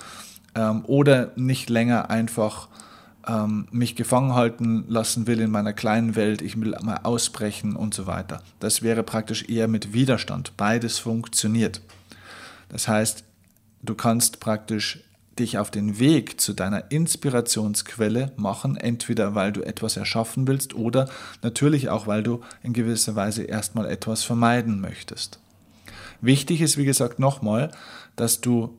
ähm, 0.54 0.82
oder 0.86 1.32
nicht 1.36 1.68
länger 1.68 2.08
einfach 2.08 2.68
ähm, 3.28 3.68
mich 3.70 3.96
gefangen 3.96 4.34
halten 4.34 4.84
lassen 4.88 5.26
will 5.26 5.40
in 5.40 5.50
meiner 5.50 5.72
kleinen 5.72 6.16
Welt, 6.16 6.42
ich 6.42 6.60
will 6.60 6.76
mal 6.82 7.00
ausbrechen 7.02 7.76
und 7.76 7.94
so 7.94 8.06
weiter. 8.06 8.42
Das 8.60 8.82
wäre 8.82 9.02
praktisch 9.02 9.48
eher 9.48 9.68
mit 9.68 9.92
Widerstand. 9.92 10.56
Beides 10.56 10.98
funktioniert. 10.98 11.80
Das 12.68 12.88
heißt, 12.88 13.24
du 13.82 13.94
kannst 13.94 14.40
praktisch 14.40 15.00
dich 15.38 15.58
auf 15.58 15.70
den 15.70 15.98
Weg 15.98 16.40
zu 16.40 16.54
deiner 16.54 16.90
Inspirationsquelle 16.90 18.32
machen, 18.36 18.76
entweder 18.76 19.34
weil 19.34 19.52
du 19.52 19.62
etwas 19.62 19.96
erschaffen 19.96 20.46
willst 20.46 20.74
oder 20.74 21.08
natürlich 21.42 21.90
auch, 21.90 22.06
weil 22.06 22.22
du 22.22 22.40
in 22.62 22.72
gewisser 22.72 23.16
Weise 23.16 23.42
erstmal 23.42 23.86
etwas 23.86 24.22
vermeiden 24.22 24.80
möchtest. 24.80 25.38
Wichtig 26.20 26.62
ist, 26.62 26.78
wie 26.78 26.86
gesagt, 26.86 27.18
nochmal, 27.18 27.70
dass 28.16 28.40
du 28.40 28.78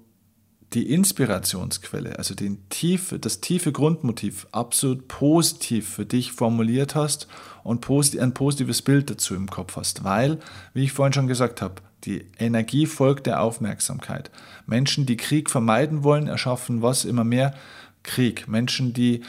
die 0.73 0.91
Inspirationsquelle, 0.91 2.17
also 2.17 2.35
den 2.35 2.67
tiefe, 2.69 3.19
das 3.19 3.39
tiefe 3.39 3.71
Grundmotiv 3.71 4.47
absolut 4.51 5.07
positiv 5.07 5.87
für 5.87 6.05
dich 6.05 6.33
formuliert 6.33 6.93
hast 6.93 7.27
und 7.63 7.85
ein 7.89 8.33
positives 8.33 8.81
Bild 8.81 9.09
dazu 9.09 9.33
im 9.35 9.49
Kopf 9.49 9.77
hast. 9.77 10.03
Weil, 10.03 10.39
wie 10.73 10.83
ich 10.83 10.91
vorhin 10.91 11.13
schon 11.13 11.27
gesagt 11.27 11.61
habe, 11.61 11.75
die 12.03 12.25
Energie 12.37 12.85
folgt 12.85 13.27
der 13.27 13.41
Aufmerksamkeit. 13.41 14.29
Menschen, 14.65 15.05
die 15.05 15.17
Krieg 15.17 15.49
vermeiden 15.49 16.03
wollen, 16.03 16.27
erschaffen 16.27 16.81
was 16.81 17.05
immer 17.05 17.23
mehr? 17.23 17.53
Krieg. 18.03 18.47
Menschen, 18.47 18.93
die 18.93 19.21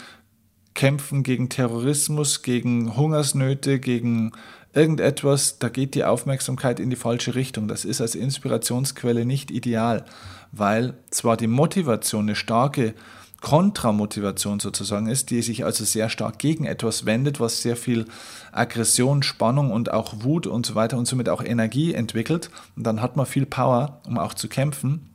kämpfen 0.74 1.22
gegen 1.22 1.48
Terrorismus, 1.48 2.42
gegen 2.42 2.96
Hungersnöte, 2.96 3.80
gegen 3.80 4.32
irgendetwas, 4.74 5.58
da 5.58 5.68
geht 5.68 5.94
die 5.94 6.04
Aufmerksamkeit 6.04 6.78
in 6.78 6.90
die 6.90 6.96
falsche 6.96 7.34
Richtung. 7.34 7.68
Das 7.68 7.84
ist 7.84 8.00
als 8.00 8.14
Inspirationsquelle 8.14 9.24
nicht 9.24 9.50
ideal 9.50 10.04
weil 10.52 10.94
zwar 11.10 11.36
die 11.36 11.46
Motivation 11.46 12.24
eine 12.24 12.36
starke 12.36 12.94
Kontramotivation 13.40 14.58
sozusagen 14.58 15.06
ist, 15.06 15.30
die 15.30 15.42
sich 15.42 15.64
also 15.64 15.84
sehr 15.84 16.08
stark 16.08 16.38
gegen 16.38 16.64
etwas 16.64 17.06
wendet, 17.06 17.38
was 17.38 17.62
sehr 17.62 17.76
viel 17.76 18.06
Aggression, 18.50 19.22
Spannung 19.22 19.70
und 19.70 19.92
auch 19.92 20.24
Wut 20.24 20.46
und 20.48 20.66
so 20.66 20.74
weiter 20.74 20.98
und 20.98 21.06
somit 21.06 21.28
auch 21.28 21.42
Energie 21.42 21.94
entwickelt. 21.94 22.50
Und 22.76 22.84
dann 22.84 23.00
hat 23.00 23.16
man 23.16 23.26
viel 23.26 23.46
Power, 23.46 24.00
um 24.06 24.18
auch 24.18 24.34
zu 24.34 24.48
kämpfen. 24.48 25.10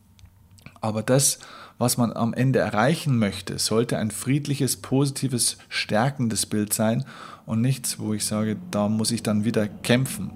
Aber 0.79 1.03
das, 1.03 1.39
was 1.77 1.97
man 1.97 2.13
am 2.13 2.33
Ende 2.33 2.59
erreichen 2.59 3.17
möchte, 3.17 3.59
sollte 3.59 3.97
ein 3.97 4.11
friedliches, 4.11 4.77
positives, 4.77 5.57
stärkendes 5.67 6.45
Bild 6.45 6.73
sein 6.73 7.03
und 7.45 7.59
nichts, 7.59 7.99
wo 7.99 8.13
ich 8.13 8.25
sage, 8.25 8.57
da 8.71 8.87
muss 8.87 9.11
ich 9.11 9.23
dann 9.23 9.43
wieder 9.43 9.67
kämpfen. 9.67 10.31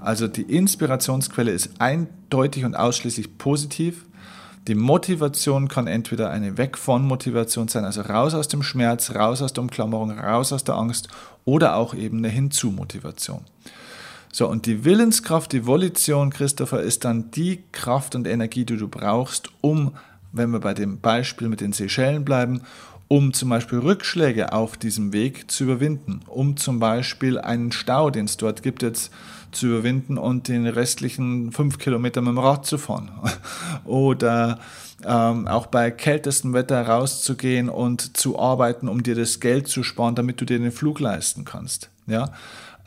Also 0.00 0.26
die 0.26 0.42
Inspirationsquelle 0.42 1.50
ist 1.50 1.80
eindeutig 1.80 2.64
und 2.64 2.74
ausschließlich 2.74 3.36
positiv. 3.36 4.06
Die 4.68 4.74
Motivation 4.74 5.68
kann 5.68 5.86
entweder 5.86 6.30
eine 6.30 6.58
Weg 6.58 6.76
von 6.76 7.06
Motivation 7.06 7.68
sein, 7.68 7.84
also 7.84 8.02
raus 8.02 8.34
aus 8.34 8.48
dem 8.48 8.62
Schmerz, 8.62 9.14
raus 9.14 9.40
aus 9.40 9.54
der 9.54 9.62
Umklammerung, 9.62 10.10
raus 10.18 10.52
aus 10.52 10.64
der 10.64 10.74
Angst 10.74 11.08
oder 11.46 11.76
auch 11.76 11.94
eben 11.94 12.18
eine 12.18 12.28
Hinzu-Motivation. 12.28 13.40
So, 14.32 14.46
und 14.48 14.66
die 14.66 14.84
Willenskraft, 14.84 15.52
die 15.52 15.66
Volition, 15.66 16.30
Christopher, 16.30 16.82
ist 16.82 17.04
dann 17.04 17.30
die 17.30 17.64
Kraft 17.72 18.14
und 18.14 18.26
Energie, 18.26 18.64
die 18.64 18.76
du 18.76 18.86
brauchst, 18.86 19.50
um, 19.60 19.96
wenn 20.30 20.50
wir 20.50 20.60
bei 20.60 20.74
dem 20.74 21.00
Beispiel 21.00 21.48
mit 21.48 21.60
den 21.60 21.72
Seychellen 21.72 22.24
bleiben, 22.24 22.60
um 23.08 23.32
zum 23.32 23.48
Beispiel 23.48 23.78
Rückschläge 23.78 24.52
auf 24.52 24.76
diesem 24.76 25.12
Weg 25.12 25.50
zu 25.50 25.64
überwinden, 25.64 26.20
um 26.28 26.56
zum 26.56 26.78
Beispiel 26.78 27.38
einen 27.38 27.72
Stau, 27.72 28.10
den 28.10 28.26
es 28.26 28.36
dort 28.36 28.62
gibt, 28.62 28.82
jetzt 28.82 29.10
zu 29.52 29.66
überwinden 29.66 30.18
und 30.18 30.48
den 30.48 30.66
restlichen 30.66 31.52
fünf 31.52 31.78
Kilometer 31.78 32.20
mit 32.20 32.28
dem 32.28 32.38
Rad 32.38 32.66
zu 32.66 32.78
fahren. 32.78 33.10
Oder 33.84 34.58
ähm, 35.04 35.48
auch 35.48 35.66
bei 35.66 35.90
kältestem 35.90 36.52
Wetter 36.52 36.86
rauszugehen 36.86 37.68
und 37.68 38.16
zu 38.16 38.38
arbeiten, 38.38 38.88
um 38.88 39.02
dir 39.02 39.14
das 39.14 39.40
Geld 39.40 39.68
zu 39.68 39.82
sparen, 39.82 40.14
damit 40.14 40.40
du 40.40 40.44
dir 40.44 40.58
den 40.58 40.72
Flug 40.72 41.00
leisten 41.00 41.44
kannst. 41.44 41.90
Ja? 42.06 42.30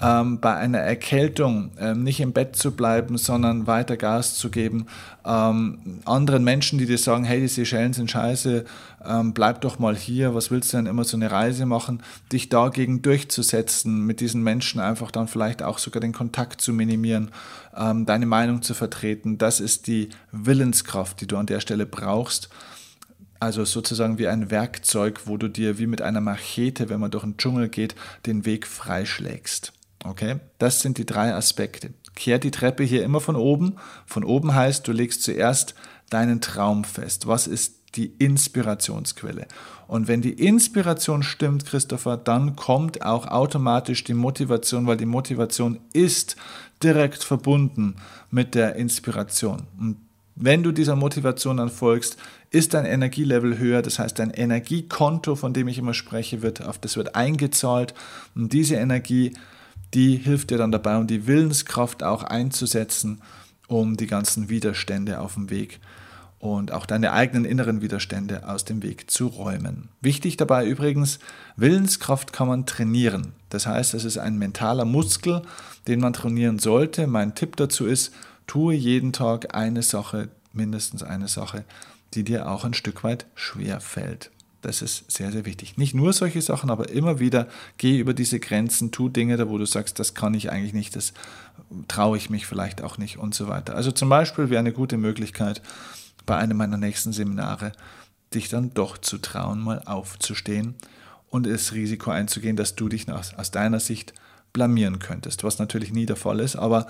Ähm, 0.02 0.40
bei 0.40 0.56
einer 0.56 0.80
Erkältung 0.80 1.72
ähm, 1.80 2.04
nicht 2.04 2.20
im 2.20 2.34
Bett 2.34 2.56
zu 2.56 2.72
bleiben, 2.72 3.18
sondern 3.18 3.68
weiter 3.68 3.98
Gas 3.98 4.36
zu 4.36 4.50
geben. 4.50 4.88
Ähm, 5.26 6.00
anderen 6.06 6.44
Menschen, 6.44 6.80
die 6.80 6.86
dir 6.86 6.98
sagen, 6.98 7.24
hey, 7.24 7.40
die 7.40 7.48
Seychellen 7.48 7.94
sind 7.94 8.12
scheiße, 8.12 8.66
ähm, 9.06 9.34
bleib 9.34 9.62
doch 9.62 9.80
mal 9.80 9.96
hier, 9.96 10.36
was 10.36 10.52
willst 10.52 10.74
du 10.74 10.78
denn 10.78 10.86
immer 10.86 11.04
so 11.04 11.18
eine 11.18 11.32
Reise 11.32 11.66
machen, 11.66 12.02
dich 12.32 12.50
dagegen 12.50 13.02
durchzusetzen, 13.02 14.06
mit 14.06 14.20
diesen 14.20 14.44
Menschen 14.44 14.80
einfach 14.80 15.12
dann 15.12 15.28
vielleicht 15.28 15.64
auch 15.64 15.78
sogar 15.78 16.02
den 16.02 16.14
Kontakt 16.14 16.62
zu 16.62 16.74
minimieren, 16.74 17.32
ähm, 17.76 18.06
deine 18.06 18.26
Meinung 18.26 18.62
zu 18.62 18.74
vertreten. 18.74 19.38
Das 19.38 19.60
ist 19.60 19.88
die 19.88 20.10
Willenskraft, 20.32 21.22
die 21.22 21.28
du 21.28 21.38
an 21.38 21.46
der 21.46 21.60
Stelle 21.60 21.86
brauchst. 21.86 22.50
Also 23.40 23.66
sozusagen 23.66 24.20
wie 24.20 24.30
ein 24.30 24.52
Werkzeug, 24.52 25.22
wo 25.26 25.36
du 25.36 25.50
dir 25.50 25.78
wie 25.78 25.88
mit 25.88 26.02
einer 26.02 26.22
Machete, 26.22 26.88
wenn 26.88 27.02
man 27.02 27.12
durch 27.12 27.26
den 27.26 27.36
Dschungel 27.36 27.68
geht, 27.68 27.94
den 28.26 28.46
Weg 28.46 28.66
freischlägst. 28.66 29.74
Okay, 30.04 30.36
das 30.58 30.82
sind 30.82 30.98
die 30.98 31.06
drei 31.06 31.34
Aspekte. 31.34 31.94
Kehr 32.16 32.38
die 32.38 32.52
Treppe 32.52 32.84
hier 32.84 33.04
immer 33.04 33.22
von 33.22 33.36
oben. 33.36 33.78
Von 34.06 34.24
oben 34.24 34.54
heißt, 34.54 34.88
du 34.88 34.92
legst 34.92 35.24
zuerst 35.24 35.76
deinen 36.10 36.42
Traum 36.42 36.84
fest. 36.84 37.26
Was 37.26 37.48
ist 37.48 37.76
die 37.96 38.14
Inspirationsquelle? 38.20 39.48
Und 39.88 40.08
wenn 40.08 40.22
die 40.22 40.34
Inspiration 40.34 41.24
stimmt, 41.24 41.66
Christopher, 41.66 42.18
dann 42.18 42.56
kommt 42.56 43.04
auch 43.04 43.28
automatisch 43.28 44.04
die 44.04 44.14
Motivation, 44.14 44.88
weil 44.88 44.98
die 44.98 45.06
Motivation 45.06 45.80
ist 45.94 46.36
direkt 46.82 47.24
verbunden 47.24 47.96
mit 48.30 48.56
der 48.56 48.76
Inspiration. 48.76 49.64
Und 49.80 49.98
wenn 50.36 50.64
du 50.64 50.72
dieser 50.72 50.96
Motivation 50.96 51.58
dann 51.58 51.70
folgst, 51.70 52.18
ist 52.50 52.74
dein 52.74 52.86
Energielevel 52.86 53.58
höher, 53.58 53.82
das 53.82 54.00
heißt 54.00 54.18
dein 54.18 54.32
Energiekonto, 54.32 55.36
von 55.36 55.54
dem 55.54 55.68
ich 55.68 55.78
immer 55.78 55.94
spreche, 55.94 56.42
wird 56.42 56.66
auf 56.66 56.80
das 56.80 56.98
wird 56.98 57.16
eingezahlt 57.16 57.94
und 58.36 58.52
diese 58.52 58.76
Energie 58.76 59.34
die 59.94 60.18
hilft 60.18 60.50
dir 60.50 60.58
dann 60.58 60.72
dabei, 60.72 60.98
um 60.98 61.08
die 61.08 61.28
Willenskraft 61.28 62.04
auch 62.04 62.24
einzusetzen, 62.24 63.22
um 63.68 63.98
die 63.98 64.08
ganzen 64.08 64.50
Widerstände 64.50 65.20
auf 65.20 65.36
dem 65.36 65.50
Weg 65.50 65.80
und 66.44 66.74
auch 66.74 66.86
deine 66.86 67.14
eigenen 67.14 67.46
inneren 67.46 67.82
Widerstände 67.82 68.50
aus 68.50 68.66
dem 68.66 68.84
Weg 68.84 69.10
zu 69.10 69.28
räumen. 69.28 69.88
Wichtig 70.02 70.36
dabei 70.36 70.68
übrigens, 70.68 71.20
Willenskraft 71.56 72.34
kann 72.34 72.50
man 72.50 72.66
trainieren. 72.66 73.32
Das 73.50 73.66
heißt, 73.66 73.94
es 73.94 74.04
ist 74.04 74.18
ein 74.18 74.38
mentaler 74.38 74.84
Muskel, 74.84 75.44
den 75.88 76.02
man 76.02 76.12
trainieren 76.12 76.60
sollte. 76.60 77.08
Mein 77.08 77.34
Tipp 77.34 77.56
dazu 77.56 77.86
ist, 77.86 78.14
tue 78.46 78.74
jeden 78.74 79.14
Tag 79.14 79.56
eine 79.56 79.84
Sache, 79.84 80.28
mindestens 80.52 81.02
eine 81.02 81.30
Sache, 81.30 81.64
die 82.14 82.26
dir 82.26 82.50
auch 82.50 82.66
ein 82.66 82.74
Stück 82.74 83.06
weit 83.06 83.26
schwer 83.36 83.80
fällt. 83.80 84.30
Das 84.64 84.82
ist 84.82 85.12
sehr, 85.12 85.32
sehr 85.32 85.46
wichtig. 85.46 85.78
Nicht 85.78 85.94
nur 85.94 86.14
solche 86.14 86.42
Sachen, 86.42 86.70
aber 86.70 86.90
immer 86.90 87.20
wieder 87.20 87.48
geh 87.78 88.00
über 88.00 88.14
diese 88.14 88.40
Grenzen, 88.40 88.92
tu 88.92 89.10
Dinge, 89.10 89.36
da 89.36 89.50
wo 89.50 89.58
du 89.58 89.66
sagst, 89.66 90.00
das 90.00 90.14
kann 90.14 90.34
ich 90.34 90.52
eigentlich 90.52 90.74
nicht, 90.74 90.96
das 90.96 91.14
traue 91.90 92.18
ich 92.18 92.30
mich 92.30 92.48
vielleicht 92.48 92.82
auch 92.82 92.98
nicht 92.98 93.18
und 93.18 93.36
so 93.36 93.50
weiter. 93.50 93.76
Also 93.76 93.92
zum 93.92 94.08
Beispiel 94.08 94.50
wäre 94.50 94.60
eine 94.60 94.72
gute 94.72 94.98
Möglichkeit, 94.98 95.62
bei 96.26 96.38
einem 96.38 96.56
meiner 96.56 96.78
nächsten 96.78 97.12
Seminare 97.12 97.74
dich 98.34 98.48
dann 98.48 98.74
doch 98.74 98.98
zu 98.98 99.18
trauen, 99.18 99.60
mal 99.60 99.82
aufzustehen 99.86 100.76
und 101.30 101.46
das 101.46 101.74
Risiko 101.74 102.12
einzugehen, 102.12 102.56
dass 102.56 102.76
du 102.76 102.88
dich 102.88 103.12
aus, 103.12 103.34
aus 103.34 103.52
deiner 103.52 103.82
Sicht 103.82 104.14
blamieren 104.54 105.00
könntest, 105.00 105.44
was 105.44 105.60
natürlich 105.60 105.92
nie 105.92 106.06
der 106.06 106.16
Fall 106.16 106.40
ist, 106.40 106.56
aber 106.56 106.88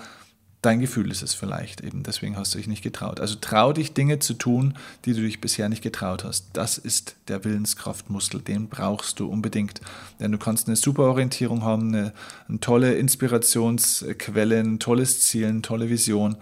dein 0.64 0.80
Gefühl 0.80 1.10
ist 1.10 1.22
es 1.22 1.34
vielleicht 1.34 1.82
eben, 1.82 2.02
deswegen 2.02 2.36
hast 2.36 2.54
du 2.54 2.58
dich 2.58 2.66
nicht 2.66 2.82
getraut. 2.82 3.20
Also 3.20 3.36
trau 3.40 3.72
dich 3.72 3.92
Dinge 3.92 4.18
zu 4.18 4.34
tun, 4.34 4.74
die 5.04 5.12
du 5.12 5.20
dich 5.20 5.40
bisher 5.40 5.68
nicht 5.68 5.82
getraut 5.82 6.24
hast. 6.24 6.48
Das 6.54 6.78
ist 6.78 7.16
der 7.28 7.44
Willenskraftmuskel, 7.44 8.40
den 8.40 8.68
brauchst 8.68 9.20
du 9.20 9.28
unbedingt. 9.28 9.80
Denn 10.20 10.32
du 10.32 10.38
kannst 10.38 10.66
eine 10.66 10.76
super 10.76 11.04
Orientierung 11.04 11.62
haben, 11.62 11.88
eine, 11.88 12.12
eine 12.48 12.60
tolle 12.60 12.94
Inspirationsquelle, 12.94 14.60
ein 14.60 14.78
tolles 14.78 15.20
Ziel, 15.20 15.46
eine 15.46 15.62
tolle 15.62 15.90
Vision. 15.90 16.36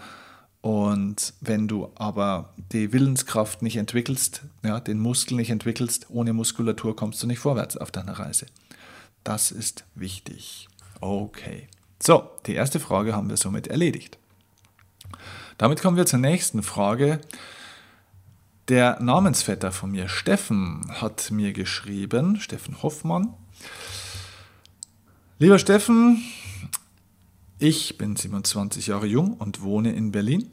Und 0.61 1.33
wenn 1.41 1.67
du 1.67 1.91
aber 1.95 2.53
die 2.71 2.93
Willenskraft 2.93 3.61
nicht 3.61 3.75
entwickelst, 3.75 4.43
ja, 4.63 4.79
den 4.79 4.99
Muskel 4.99 5.35
nicht 5.35 5.49
entwickelst, 5.49 6.07
ohne 6.09 6.31
Muskulatur 6.31 6.95
kommst 6.95 7.21
du 7.21 7.27
nicht 7.27 7.39
vorwärts 7.39 7.75
auf 7.75 7.91
deiner 7.91 8.13
Reise. 8.13 8.45
Das 9.25 9.51
ist 9.51 9.83
wichtig. 9.95 10.69
Okay. 11.01 11.67
So, 12.05 12.29
die 12.47 12.53
erste 12.53 12.81
Frage 12.81 13.15
haben 13.15 13.29
wir 13.29 13.37
somit 13.37 13.67
erledigt. 13.67 14.17
Damit 15.57 15.81
kommen 15.81 15.95
wir 15.95 16.05
zur 16.05 16.19
nächsten 16.19 16.61
Frage. 16.61 17.21
Der 18.67 18.99
Namensvetter 18.99 19.71
von 19.71 19.91
mir, 19.91 20.09
Steffen, 20.09 20.85
hat 20.89 21.31
mir 21.31 21.53
geschrieben, 21.53 22.41
Steffen 22.41 22.83
Hoffmann. 22.83 23.33
Lieber 25.39 25.57
Steffen, 25.57 26.21
ich 27.57 27.97
bin 27.97 28.17
27 28.17 28.87
Jahre 28.87 29.05
jung 29.05 29.35
und 29.35 29.61
wohne 29.61 29.93
in 29.93 30.11
Berlin. 30.11 30.51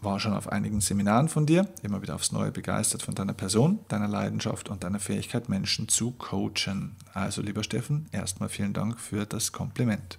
War 0.00 0.20
schon 0.20 0.34
auf 0.34 0.52
einigen 0.52 0.80
Seminaren 0.80 1.28
von 1.28 1.44
dir, 1.44 1.66
immer 1.82 2.02
wieder 2.02 2.14
aufs 2.14 2.30
Neue 2.30 2.52
begeistert 2.52 3.02
von 3.02 3.16
deiner 3.16 3.34
Person, 3.34 3.80
deiner 3.88 4.06
Leidenschaft 4.06 4.68
und 4.68 4.84
deiner 4.84 5.00
Fähigkeit, 5.00 5.48
Menschen 5.48 5.88
zu 5.88 6.12
coachen. 6.12 6.94
Also, 7.14 7.42
lieber 7.42 7.64
Steffen, 7.64 8.06
erstmal 8.12 8.48
vielen 8.48 8.74
Dank 8.74 9.00
für 9.00 9.26
das 9.26 9.50
Kompliment. 9.50 10.18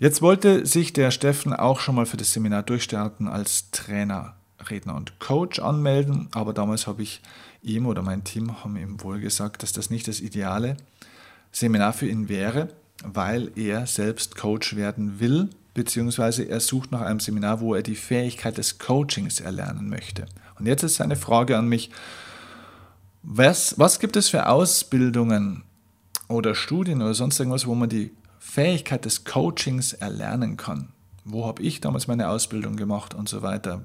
Jetzt 0.00 0.22
wollte 0.22 0.64
sich 0.64 0.94
der 0.94 1.10
Steffen 1.10 1.52
auch 1.52 1.78
schon 1.78 1.94
mal 1.94 2.06
für 2.06 2.16
das 2.16 2.32
Seminar 2.32 2.62
durchstarten 2.62 3.28
als 3.28 3.70
Trainer, 3.70 4.34
Redner 4.70 4.94
und 4.94 5.20
Coach 5.20 5.58
anmelden, 5.58 6.28
aber 6.32 6.54
damals 6.54 6.86
habe 6.86 7.02
ich 7.02 7.20
ihm 7.60 7.84
oder 7.84 8.00
mein 8.00 8.24
Team 8.24 8.64
haben 8.64 8.78
ihm 8.78 9.02
wohl 9.02 9.20
gesagt, 9.20 9.62
dass 9.62 9.72
das 9.74 9.90
nicht 9.90 10.08
das 10.08 10.20
ideale 10.20 10.78
Seminar 11.52 11.92
für 11.92 12.08
ihn 12.08 12.30
wäre, 12.30 12.70
weil 13.04 13.52
er 13.56 13.86
selbst 13.86 14.36
Coach 14.36 14.74
werden 14.74 15.20
will, 15.20 15.50
beziehungsweise 15.74 16.44
er 16.44 16.60
sucht 16.60 16.92
nach 16.92 17.02
einem 17.02 17.20
Seminar, 17.20 17.60
wo 17.60 17.74
er 17.74 17.82
die 17.82 17.94
Fähigkeit 17.94 18.56
des 18.56 18.78
Coachings 18.78 19.38
erlernen 19.38 19.90
möchte. 19.90 20.24
Und 20.58 20.64
jetzt 20.64 20.82
ist 20.82 20.94
seine 20.94 21.16
Frage 21.16 21.58
an 21.58 21.68
mich, 21.68 21.90
was, 23.22 23.78
was 23.78 24.00
gibt 24.00 24.16
es 24.16 24.30
für 24.30 24.48
Ausbildungen 24.48 25.62
oder 26.26 26.54
Studien 26.54 27.02
oder 27.02 27.12
sonst 27.12 27.38
irgendwas, 27.38 27.66
wo 27.66 27.74
man 27.74 27.90
die 27.90 28.12
Fähigkeit 28.40 29.04
des 29.04 29.24
Coachings 29.24 29.92
erlernen 29.92 30.56
kann. 30.56 30.88
Wo 31.24 31.46
habe 31.46 31.62
ich 31.62 31.80
damals 31.80 32.08
meine 32.08 32.28
Ausbildung 32.30 32.74
gemacht 32.74 33.14
und 33.14 33.28
so 33.28 33.42
weiter. 33.42 33.84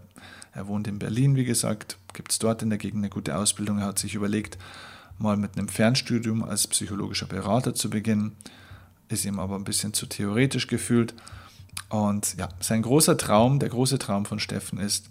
Er 0.53 0.67
wohnt 0.67 0.87
in 0.87 0.97
Berlin, 0.97 1.35
wie 1.35 1.43
gesagt, 1.43 1.97
gibt 2.13 2.31
es 2.31 2.39
dort 2.39 2.63
in 2.63 2.69
der 2.69 2.79
Gegend 2.79 3.03
eine 3.03 3.09
gute 3.09 3.37
Ausbildung. 3.37 3.79
Er 3.79 3.87
hat 3.87 3.99
sich 3.99 4.15
überlegt, 4.15 4.57
mal 5.19 5.35
mit 5.35 5.57
einem 5.57 5.67
Fernstudium 5.67 6.43
als 6.43 6.67
psychologischer 6.67 7.27
Berater 7.27 7.75
zu 7.75 7.89
beginnen, 7.89 8.37
ist 9.09 9.25
ihm 9.25 9.39
aber 9.39 9.55
ein 9.55 9.65
bisschen 9.65 9.93
zu 9.93 10.05
theoretisch 10.05 10.67
gefühlt. 10.67 11.13
Und 11.89 12.35
ja, 12.37 12.49
sein 12.61 12.81
großer 12.81 13.17
Traum, 13.17 13.59
der 13.59 13.69
große 13.69 13.99
Traum 13.99 14.25
von 14.25 14.39
Steffen 14.39 14.79
ist, 14.79 15.09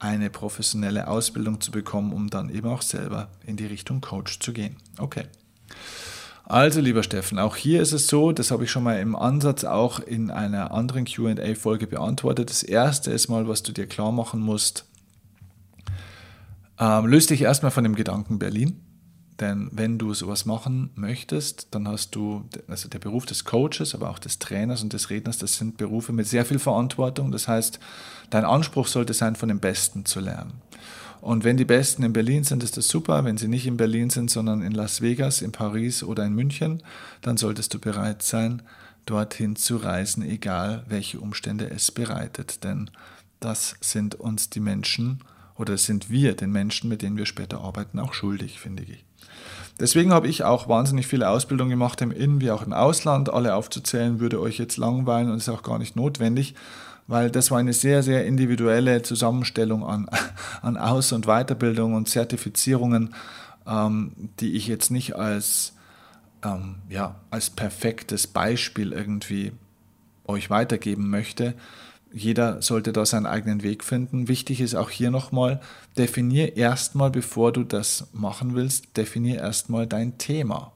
eine 0.00 0.28
professionelle 0.28 1.06
Ausbildung 1.06 1.60
zu 1.60 1.70
bekommen, 1.70 2.12
um 2.12 2.28
dann 2.28 2.50
eben 2.50 2.68
auch 2.68 2.82
selber 2.82 3.28
in 3.46 3.56
die 3.56 3.66
Richtung 3.66 4.00
Coach 4.00 4.40
zu 4.40 4.52
gehen. 4.52 4.76
Okay. 4.98 5.26
Also, 6.52 6.82
lieber 6.82 7.02
Steffen, 7.02 7.38
auch 7.38 7.56
hier 7.56 7.80
ist 7.80 7.92
es 7.92 8.08
so, 8.08 8.30
das 8.30 8.50
habe 8.50 8.64
ich 8.64 8.70
schon 8.70 8.82
mal 8.82 9.00
im 9.00 9.16
Ansatz 9.16 9.64
auch 9.64 10.00
in 10.00 10.30
einer 10.30 10.70
anderen 10.72 11.06
QA-Folge 11.06 11.86
beantwortet. 11.86 12.50
Das 12.50 12.62
erste 12.62 13.10
ist 13.10 13.28
mal, 13.28 13.48
was 13.48 13.62
du 13.62 13.72
dir 13.72 13.86
klar 13.86 14.12
machen 14.12 14.38
musst. 14.40 14.84
Ähm, 16.78 17.06
löst 17.06 17.30
dich 17.30 17.40
erstmal 17.40 17.70
von 17.70 17.84
dem 17.84 17.94
Gedanken 17.94 18.38
Berlin. 18.38 18.78
Denn 19.42 19.68
wenn 19.72 19.98
du 19.98 20.14
sowas 20.14 20.46
machen 20.46 20.90
möchtest, 20.94 21.66
dann 21.72 21.88
hast 21.88 22.14
du, 22.14 22.44
also 22.68 22.88
der 22.88 23.00
Beruf 23.00 23.26
des 23.26 23.44
Coaches, 23.44 23.92
aber 23.92 24.08
auch 24.08 24.20
des 24.20 24.38
Trainers 24.38 24.84
und 24.84 24.92
des 24.92 25.10
Redners, 25.10 25.36
das 25.36 25.56
sind 25.56 25.78
Berufe 25.78 26.12
mit 26.12 26.28
sehr 26.28 26.44
viel 26.44 26.60
Verantwortung. 26.60 27.32
Das 27.32 27.48
heißt, 27.48 27.80
dein 28.30 28.44
Anspruch 28.44 28.86
sollte 28.86 29.14
sein, 29.14 29.34
von 29.34 29.48
den 29.48 29.58
Besten 29.58 30.04
zu 30.04 30.20
lernen. 30.20 30.52
Und 31.20 31.42
wenn 31.42 31.56
die 31.56 31.64
Besten 31.64 32.04
in 32.04 32.12
Berlin 32.12 32.44
sind, 32.44 32.62
ist 32.62 32.76
das 32.76 32.86
super. 32.86 33.24
Wenn 33.24 33.36
sie 33.36 33.48
nicht 33.48 33.66
in 33.66 33.76
Berlin 33.76 34.10
sind, 34.10 34.30
sondern 34.30 34.62
in 34.62 34.70
Las 34.70 35.02
Vegas, 35.02 35.42
in 35.42 35.50
Paris 35.50 36.04
oder 36.04 36.24
in 36.24 36.34
München, 36.34 36.80
dann 37.20 37.36
solltest 37.36 37.74
du 37.74 37.80
bereit 37.80 38.22
sein, 38.22 38.62
dorthin 39.06 39.56
zu 39.56 39.76
reisen, 39.76 40.22
egal 40.22 40.84
welche 40.86 41.18
Umstände 41.18 41.68
es 41.68 41.90
bereitet. 41.90 42.62
Denn 42.62 42.90
das 43.40 43.74
sind 43.80 44.14
uns 44.14 44.50
die 44.50 44.60
Menschen 44.60 45.24
oder 45.56 45.76
sind 45.78 46.10
wir 46.10 46.36
den 46.36 46.52
Menschen, 46.52 46.88
mit 46.88 47.02
denen 47.02 47.16
wir 47.16 47.26
später 47.26 47.60
arbeiten, 47.60 47.98
auch 47.98 48.14
schuldig, 48.14 48.60
finde 48.60 48.84
ich. 48.84 49.04
Deswegen 49.82 50.12
habe 50.12 50.28
ich 50.28 50.44
auch 50.44 50.68
wahnsinnig 50.68 51.08
viele 51.08 51.28
Ausbildungen 51.28 51.70
gemacht, 51.70 52.00
im 52.02 52.12
In- 52.12 52.40
wie 52.40 52.52
auch 52.52 52.62
im 52.62 52.72
Ausland. 52.72 53.32
Alle 53.32 53.56
aufzuzählen 53.56 54.20
würde 54.20 54.40
euch 54.40 54.56
jetzt 54.58 54.76
langweilen 54.76 55.28
und 55.28 55.38
ist 55.38 55.48
auch 55.48 55.64
gar 55.64 55.80
nicht 55.80 55.96
notwendig, 55.96 56.54
weil 57.08 57.32
das 57.32 57.50
war 57.50 57.58
eine 57.58 57.72
sehr, 57.72 58.04
sehr 58.04 58.24
individuelle 58.24 59.02
Zusammenstellung 59.02 59.84
an, 59.84 60.08
an 60.62 60.76
Aus- 60.76 61.10
und 61.10 61.26
Weiterbildung 61.26 61.94
und 61.94 62.08
Zertifizierungen, 62.08 63.12
ähm, 63.66 64.12
die 64.38 64.52
ich 64.52 64.68
jetzt 64.68 64.92
nicht 64.92 65.16
als, 65.16 65.72
ähm, 66.44 66.76
ja, 66.88 67.16
als 67.30 67.50
perfektes 67.50 68.28
Beispiel 68.28 68.92
irgendwie 68.92 69.50
euch 70.28 70.48
weitergeben 70.48 71.10
möchte, 71.10 71.54
jeder 72.12 72.62
sollte 72.62 72.92
da 72.92 73.06
seinen 73.06 73.26
eigenen 73.26 73.62
Weg 73.62 73.84
finden. 73.84 74.28
Wichtig 74.28 74.60
ist 74.60 74.74
auch 74.74 74.90
hier 74.90 75.10
nochmal, 75.10 75.60
definier 75.96 76.56
erstmal, 76.56 77.10
bevor 77.10 77.52
du 77.52 77.64
das 77.64 78.08
machen 78.12 78.54
willst, 78.54 78.96
definier 78.96 79.38
erstmal 79.40 79.86
dein 79.86 80.18
Thema. 80.18 80.72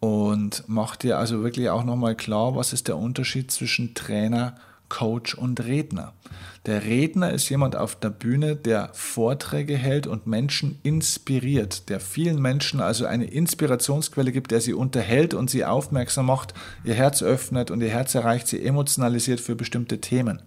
Und 0.00 0.64
mach 0.66 0.96
dir 0.96 1.18
also 1.18 1.42
wirklich 1.42 1.70
auch 1.70 1.84
nochmal 1.84 2.16
klar, 2.16 2.56
was 2.56 2.72
ist 2.72 2.88
der 2.88 2.96
Unterschied 2.96 3.50
zwischen 3.50 3.94
Trainer, 3.94 4.56
Coach 4.92 5.32
und 5.34 5.64
Redner. 5.64 6.12
Der 6.66 6.84
Redner 6.84 7.32
ist 7.32 7.48
jemand 7.48 7.76
auf 7.76 7.98
der 7.98 8.10
Bühne, 8.10 8.56
der 8.56 8.90
Vorträge 8.92 9.74
hält 9.74 10.06
und 10.06 10.26
Menschen 10.26 10.78
inspiriert, 10.82 11.88
der 11.88 11.98
vielen 11.98 12.42
Menschen 12.42 12.78
also 12.82 13.06
eine 13.06 13.24
Inspirationsquelle 13.24 14.32
gibt, 14.32 14.50
der 14.50 14.60
sie 14.60 14.74
unterhält 14.74 15.32
und 15.32 15.48
sie 15.48 15.64
aufmerksam 15.64 16.26
macht, 16.26 16.52
ihr 16.84 16.92
Herz 16.92 17.22
öffnet 17.22 17.70
und 17.70 17.80
ihr 17.80 17.88
Herz 17.88 18.14
erreicht, 18.14 18.46
sie 18.48 18.62
emotionalisiert 18.62 19.40
für 19.40 19.56
bestimmte 19.56 19.98
Themen. 20.02 20.42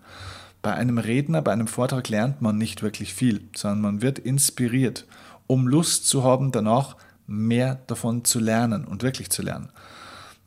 Bei 0.62 0.76
einem 0.76 1.00
Redner, 1.00 1.42
bei 1.42 1.52
einem 1.52 1.68
Vortrag 1.68 2.08
lernt 2.10 2.44
man 2.44 2.60
nicht 2.60 2.84
wirklich 2.84 3.16
viel, 3.16 3.50
sondern 3.56 3.82
man 3.82 4.02
wird 4.04 4.20
inspiriert, 4.20 5.08
um 5.48 5.68
Lust 5.68 6.08
zu 6.08 6.24
haben, 6.24 6.52
danach 6.52 6.98
mehr 7.26 7.80
davon 7.88 8.24
zu 8.26 8.40
lernen 8.40 8.86
und 8.86 9.02
wirklich 9.02 9.32
zu 9.32 9.42
lernen. 9.42 9.72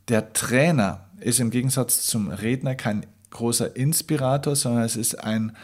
Der 0.07 0.31
Trainer 0.31 1.09
ist 1.19 1.41
im 1.41 1.49
Gegensatz 1.51 2.07
zum 2.07 2.29
Redner 2.29 2.75
kein 2.75 3.05
großer 3.31 3.75
Inspirator, 3.75 4.55
sondern 4.55 4.83
es 4.83 4.95
ist 4.95 5.23
ein, 5.23 5.55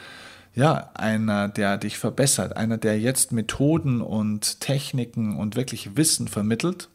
ja, 0.54 0.92
einer, 0.94 1.50
der 1.50 1.78
dich 1.78 1.98
verbessert, 1.98 2.56
einer, 2.56 2.78
der 2.78 3.00
jetzt 3.00 3.32
Methoden 3.32 4.02
und 4.02 4.60
Techniken 4.62 5.38
und 5.38 5.56
wirklich 5.56 5.98
Wissen 5.98 6.28
vermittelt 6.28 6.90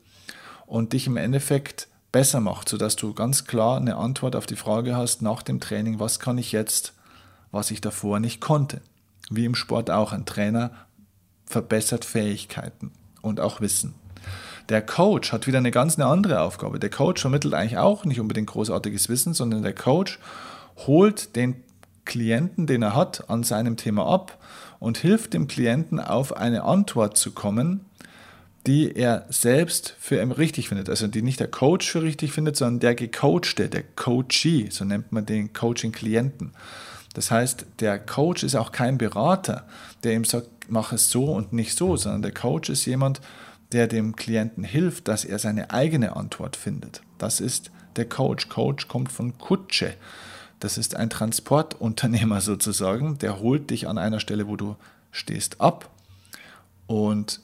und 0.67 0.93
dich 0.93 1.07
im 1.07 1.17
Endeffekt 1.17 1.89
besser 2.13 2.41
macht, 2.41 2.69
sodass 2.69 2.97
du 2.97 3.15
ganz 3.15 3.45
klar 3.45 3.77
eine 3.77 3.97
Antwort 3.97 4.35
auf 4.35 4.47
die 4.47 4.57
Frage 4.57 4.97
hast 4.97 5.23
nach 5.23 5.43
dem 5.43 5.61
Training, 5.61 6.01
was 6.01 6.19
kann 6.19 6.39
ich 6.39 6.53
jetzt, 6.53 6.95
was 7.51 7.71
ich 7.71 7.81
davor 7.81 8.21
nicht 8.21 8.41
konnte. 8.41 8.81
Wie 9.31 9.45
im 9.45 9.55
Sport 9.55 9.91
auch, 9.91 10.13
ein 10.13 10.27
Trainer 10.27 10.73
verbessert 11.47 12.05
Fähigkeiten 12.05 12.93
und 13.23 13.41
auch 13.41 13.61
Wissen. 13.61 13.95
Der 14.69 14.83
Coach 14.83 15.33
hat 15.33 15.47
wieder 15.47 15.59
eine 15.59 15.73
ganz 15.73 15.99
eine 15.99 16.07
andere 16.07 16.41
Aufgabe. 16.41 16.79
Der 16.79 16.91
Coach 16.91 17.21
vermittelt 17.21 17.55
eigentlich 17.55 17.79
auch 17.79 18.05
nicht 18.05 18.21
unbedingt 18.21 18.49
großartiges 18.49 19.09
Wissen, 19.09 19.35
sondern 19.35 19.63
der 19.63 19.75
Coach 19.75 20.21
holt 20.87 21.37
den 21.37 21.57
Klienten, 22.05 22.67
den 22.67 22.83
er 22.83 22.95
hat, 22.95 23.29
an 23.29 23.43
seinem 23.43 23.77
Thema 23.77 24.07
ab 24.07 24.39
und 24.79 24.99
hilft 24.99 25.35
dem 25.35 25.47
Klienten 25.47 26.01
auf 26.01 26.37
eine 26.37 26.65
Antwort 26.65 27.17
zu 27.17 27.33
kommen, 27.33 27.85
die 28.67 28.95
er 28.95 29.27
selbst 29.31 29.95
für 29.99 30.21
richtig 30.37 30.69
findet. 30.69 30.91
Also 30.91 31.07
die 31.07 31.23
nicht 31.23 31.41
der 31.41 31.49
Coach 31.49 31.91
für 31.91 32.03
richtig 32.03 32.33
findet, 32.33 32.57
sondern 32.57 32.81
der 32.81 32.95
Gecoachte, 32.95 33.69
der 33.69 33.83
Coachee, 33.97 34.69
so 34.71 34.85
nennt 34.85 35.13
man 35.13 35.25
den 35.25 35.53
Coaching-Klienten. 35.53 36.53
Das 37.15 37.31
heißt, 37.31 37.67
der 37.81 37.99
Coach 37.99 38.43
ist 38.43 38.55
auch 38.55 38.73
kein 38.73 38.99
Berater, 38.99 39.67
der 40.05 40.15
ihm 40.15 40.25
sagt, 40.25 40.49
mach 40.69 40.93
es 40.93 41.11
so 41.11 41.25
und 41.33 41.53
nicht 41.53 41.77
so, 41.77 41.97
sondern 41.97 42.23
der 42.23 42.33
Coach 42.33 42.71
ist 42.71 42.85
jemand, 42.87 43.21
der 43.73 43.87
dem 43.87 44.17
Klienten 44.17 44.65
hilft, 44.65 45.09
dass 45.09 45.25
er 45.25 45.39
seine 45.39 45.71
eigene 45.71 46.17
Antwort 46.17 46.57
findet. 46.57 47.03
Das 47.19 47.41
ist 47.41 47.71
der 47.97 48.09
Coach. 48.09 48.49
Coach 48.49 48.89
kommt 48.89 49.11
von 49.11 49.39
Kutsche. 49.39 49.95
Das 50.61 50.77
ist 50.77 50.95
ein 50.95 51.11
Transportunternehmer 51.11 52.41
sozusagen, 52.41 53.19
der 53.19 53.41
holt 53.41 53.71
dich 53.71 53.89
an 53.89 53.99
einer 53.99 54.21
Stelle, 54.21 54.47
wo 54.47 54.57
du 54.57 54.77
stehst, 55.11 55.61
ab 55.61 55.91
und 56.87 57.41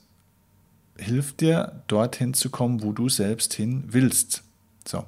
hilft 0.97 1.41
dir, 1.41 1.83
dorthin 1.89 2.35
zu 2.35 2.51
kommen, 2.51 2.83
wo 2.83 2.93
du 2.93 3.09
selbst 3.09 3.55
hin 3.55 3.85
willst. 3.89 4.43
So. 4.87 5.05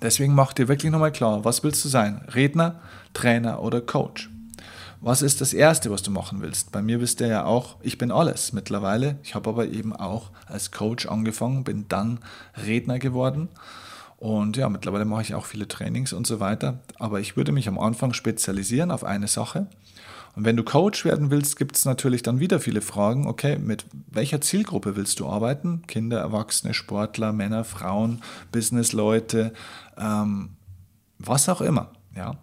Deswegen 0.00 0.34
mach 0.34 0.52
dir 0.52 0.68
wirklich 0.68 0.92
nochmal 0.92 1.12
klar, 1.12 1.44
was 1.44 1.64
willst 1.64 1.84
du 1.84 1.88
sein? 1.88 2.22
Redner, 2.34 2.80
Trainer 3.14 3.62
oder 3.62 3.80
Coach? 3.80 4.30
Was 5.00 5.22
ist 5.22 5.40
das 5.40 5.52
Erste, 5.52 5.90
was 5.90 6.02
du 6.02 6.10
machen 6.10 6.40
willst? 6.40 6.72
Bei 6.72 6.80
mir 6.80 6.98
bist 6.98 7.20
du 7.20 7.28
ja 7.28 7.44
auch, 7.44 7.76
ich 7.82 7.98
bin 7.98 8.10
alles 8.10 8.52
mittlerweile. 8.52 9.18
Ich 9.22 9.34
habe 9.34 9.50
aber 9.50 9.66
eben 9.68 9.94
auch 9.94 10.30
als 10.46 10.70
Coach 10.70 11.06
angefangen, 11.06 11.64
bin 11.64 11.86
dann 11.88 12.18
Redner 12.56 12.98
geworden 12.98 13.48
und 14.18 14.56
ja, 14.56 14.68
mittlerweile 14.68 15.04
mache 15.04 15.22
ich 15.22 15.34
auch 15.34 15.44
viele 15.44 15.68
Trainings 15.68 16.12
und 16.12 16.26
so 16.26 16.40
weiter. 16.40 16.80
Aber 16.98 17.20
ich 17.20 17.36
würde 17.36 17.52
mich 17.52 17.68
am 17.68 17.78
Anfang 17.78 18.12
spezialisieren 18.12 18.90
auf 18.90 19.04
eine 19.04 19.28
Sache. 19.28 19.66
Und 20.34 20.44
wenn 20.44 20.56
du 20.56 20.64
Coach 20.64 21.04
werden 21.04 21.30
willst, 21.30 21.56
gibt 21.56 21.76
es 21.76 21.84
natürlich 21.84 22.22
dann 22.22 22.40
wieder 22.40 22.60
viele 22.60 22.82
Fragen. 22.82 23.26
Okay, 23.26 23.58
mit 23.58 23.86
welcher 24.10 24.40
Zielgruppe 24.40 24.96
willst 24.96 25.20
du 25.20 25.26
arbeiten? 25.26 25.82
Kinder, 25.86 26.18
Erwachsene, 26.18 26.74
Sportler, 26.74 27.32
Männer, 27.32 27.64
Frauen, 27.64 28.22
Businessleute, 28.52 29.52
ähm, 29.98 30.50
was 31.18 31.48
auch 31.48 31.62
immer. 31.62 31.92
Ja. 32.14 32.36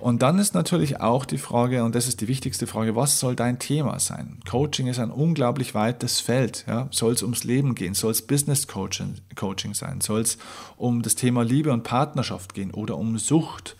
Und 0.00 0.22
dann 0.22 0.38
ist 0.38 0.54
natürlich 0.54 1.00
auch 1.00 1.26
die 1.26 1.38
Frage, 1.38 1.84
und 1.84 1.94
das 1.94 2.08
ist 2.08 2.22
die 2.22 2.28
wichtigste 2.28 2.66
Frage, 2.66 2.96
was 2.96 3.20
soll 3.20 3.36
dein 3.36 3.58
Thema 3.58 4.00
sein? 4.00 4.38
Coaching 4.48 4.86
ist 4.86 4.98
ein 4.98 5.10
unglaublich 5.10 5.74
weites 5.74 6.20
Feld. 6.20 6.64
Ja? 6.66 6.88
Soll 6.90 7.12
es 7.12 7.22
ums 7.22 7.44
Leben 7.44 7.74
gehen? 7.74 7.92
Soll 7.92 8.12
es 8.12 8.26
Business 8.26 8.66
Coaching, 8.66 9.16
Coaching 9.36 9.74
sein? 9.74 10.00
Soll 10.00 10.22
es 10.22 10.38
um 10.78 11.02
das 11.02 11.16
Thema 11.16 11.42
Liebe 11.44 11.70
und 11.70 11.82
Partnerschaft 11.82 12.54
gehen? 12.54 12.70
Oder 12.70 12.96
um 12.96 13.18
Sucht? 13.18 13.76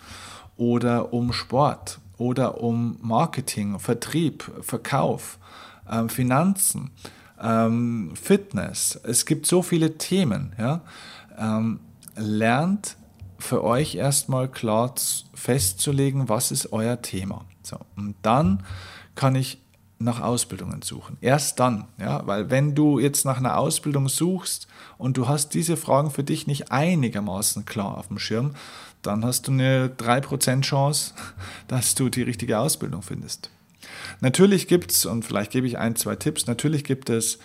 Oder 0.57 1.15
um 1.15 1.33
Sport? 1.33 2.01
Oder 2.19 2.61
um 2.61 2.99
Marketing, 3.01 3.79
Vertrieb, 3.79 4.51
Verkauf, 4.61 5.39
ähm, 5.91 6.11
Finanzen, 6.11 6.91
ähm, 7.43 8.13
Fitness? 8.15 9.01
Es 9.05 9.25
gibt 9.25 9.47
so 9.47 9.63
viele 9.63 9.97
Themen. 9.97 10.55
Ja? 10.59 10.83
Ähm, 11.39 11.81
lernt 12.15 12.97
für 13.41 13.65
euch 13.65 13.95
erstmal 13.95 14.49
klar 14.49 14.95
festzulegen, 15.35 16.29
was 16.29 16.51
ist 16.51 16.73
euer 16.73 17.03
Thema. 17.03 17.45
So, 17.63 17.79
und 17.97 18.15
dann 18.23 18.63
kann 19.15 19.35
ich 19.35 19.59
nach 19.99 20.21
Ausbildungen 20.21 20.81
suchen. 20.83 21.19
Erst 21.21 21.61
dann, 21.61 21.87
ja, 21.99 22.27
weil 22.27 22.49
wenn 22.51 22.75
du 22.75 22.99
jetzt 22.99 23.25
nach 23.27 23.37
einer 23.37 23.59
Ausbildung 23.59 24.09
suchst 24.09 24.67
und 24.97 25.17
du 25.17 25.29
hast 25.29 25.53
diese 25.53 25.77
Fragen 25.77 26.11
für 26.11 26.25
dich 26.25 26.47
nicht 26.47 26.73
einigermaßen 26.73 27.67
klar 27.67 27.99
auf 27.99 28.09
dem 28.09 28.19
Schirm, 28.19 28.55
dann 29.03 29.25
hast 29.25 29.47
du 29.47 29.53
eine 29.53 29.89
3% 29.89 30.63
Chance, 30.63 31.15
dass 31.69 31.95
du 31.95 32.09
die 32.09 32.23
richtige 32.23 32.59
Ausbildung 32.59 33.03
findest. 33.03 33.51
Natürlich 34.21 34.69
gibt 34.69 34.91
es, 34.91 35.05
und 35.05 35.25
vielleicht 35.25 35.51
gebe 35.51 35.67
ich 35.67 35.79
ein, 35.79 35.97
zwei 35.97 36.17
Tipps, 36.17 36.47
natürlich 36.47 36.85
gibt 36.85 37.11
es 37.11 37.39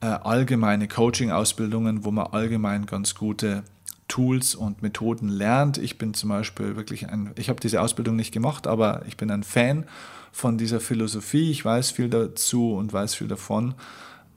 äh, 0.00 0.06
allgemeine 0.06 0.88
Coaching-Ausbildungen, 0.88 2.04
wo 2.04 2.10
man 2.10 2.26
allgemein 2.26 2.86
ganz 2.86 3.14
gute 3.14 3.62
Tools 4.10 4.54
und 4.54 4.82
Methoden 4.82 5.28
lernt. 5.28 5.78
Ich 5.78 5.96
bin 5.96 6.12
zum 6.12 6.28
Beispiel 6.28 6.76
wirklich 6.76 7.08
ein, 7.08 7.30
ich 7.36 7.48
habe 7.48 7.60
diese 7.60 7.80
Ausbildung 7.80 8.16
nicht 8.16 8.32
gemacht, 8.32 8.66
aber 8.66 9.02
ich 9.06 9.16
bin 9.16 9.30
ein 9.30 9.44
Fan 9.44 9.86
von 10.32 10.58
dieser 10.58 10.80
Philosophie. 10.80 11.50
Ich 11.50 11.64
weiß 11.64 11.92
viel 11.92 12.10
dazu 12.10 12.74
und 12.74 12.92
weiß 12.92 13.14
viel 13.14 13.28
davon. 13.28 13.74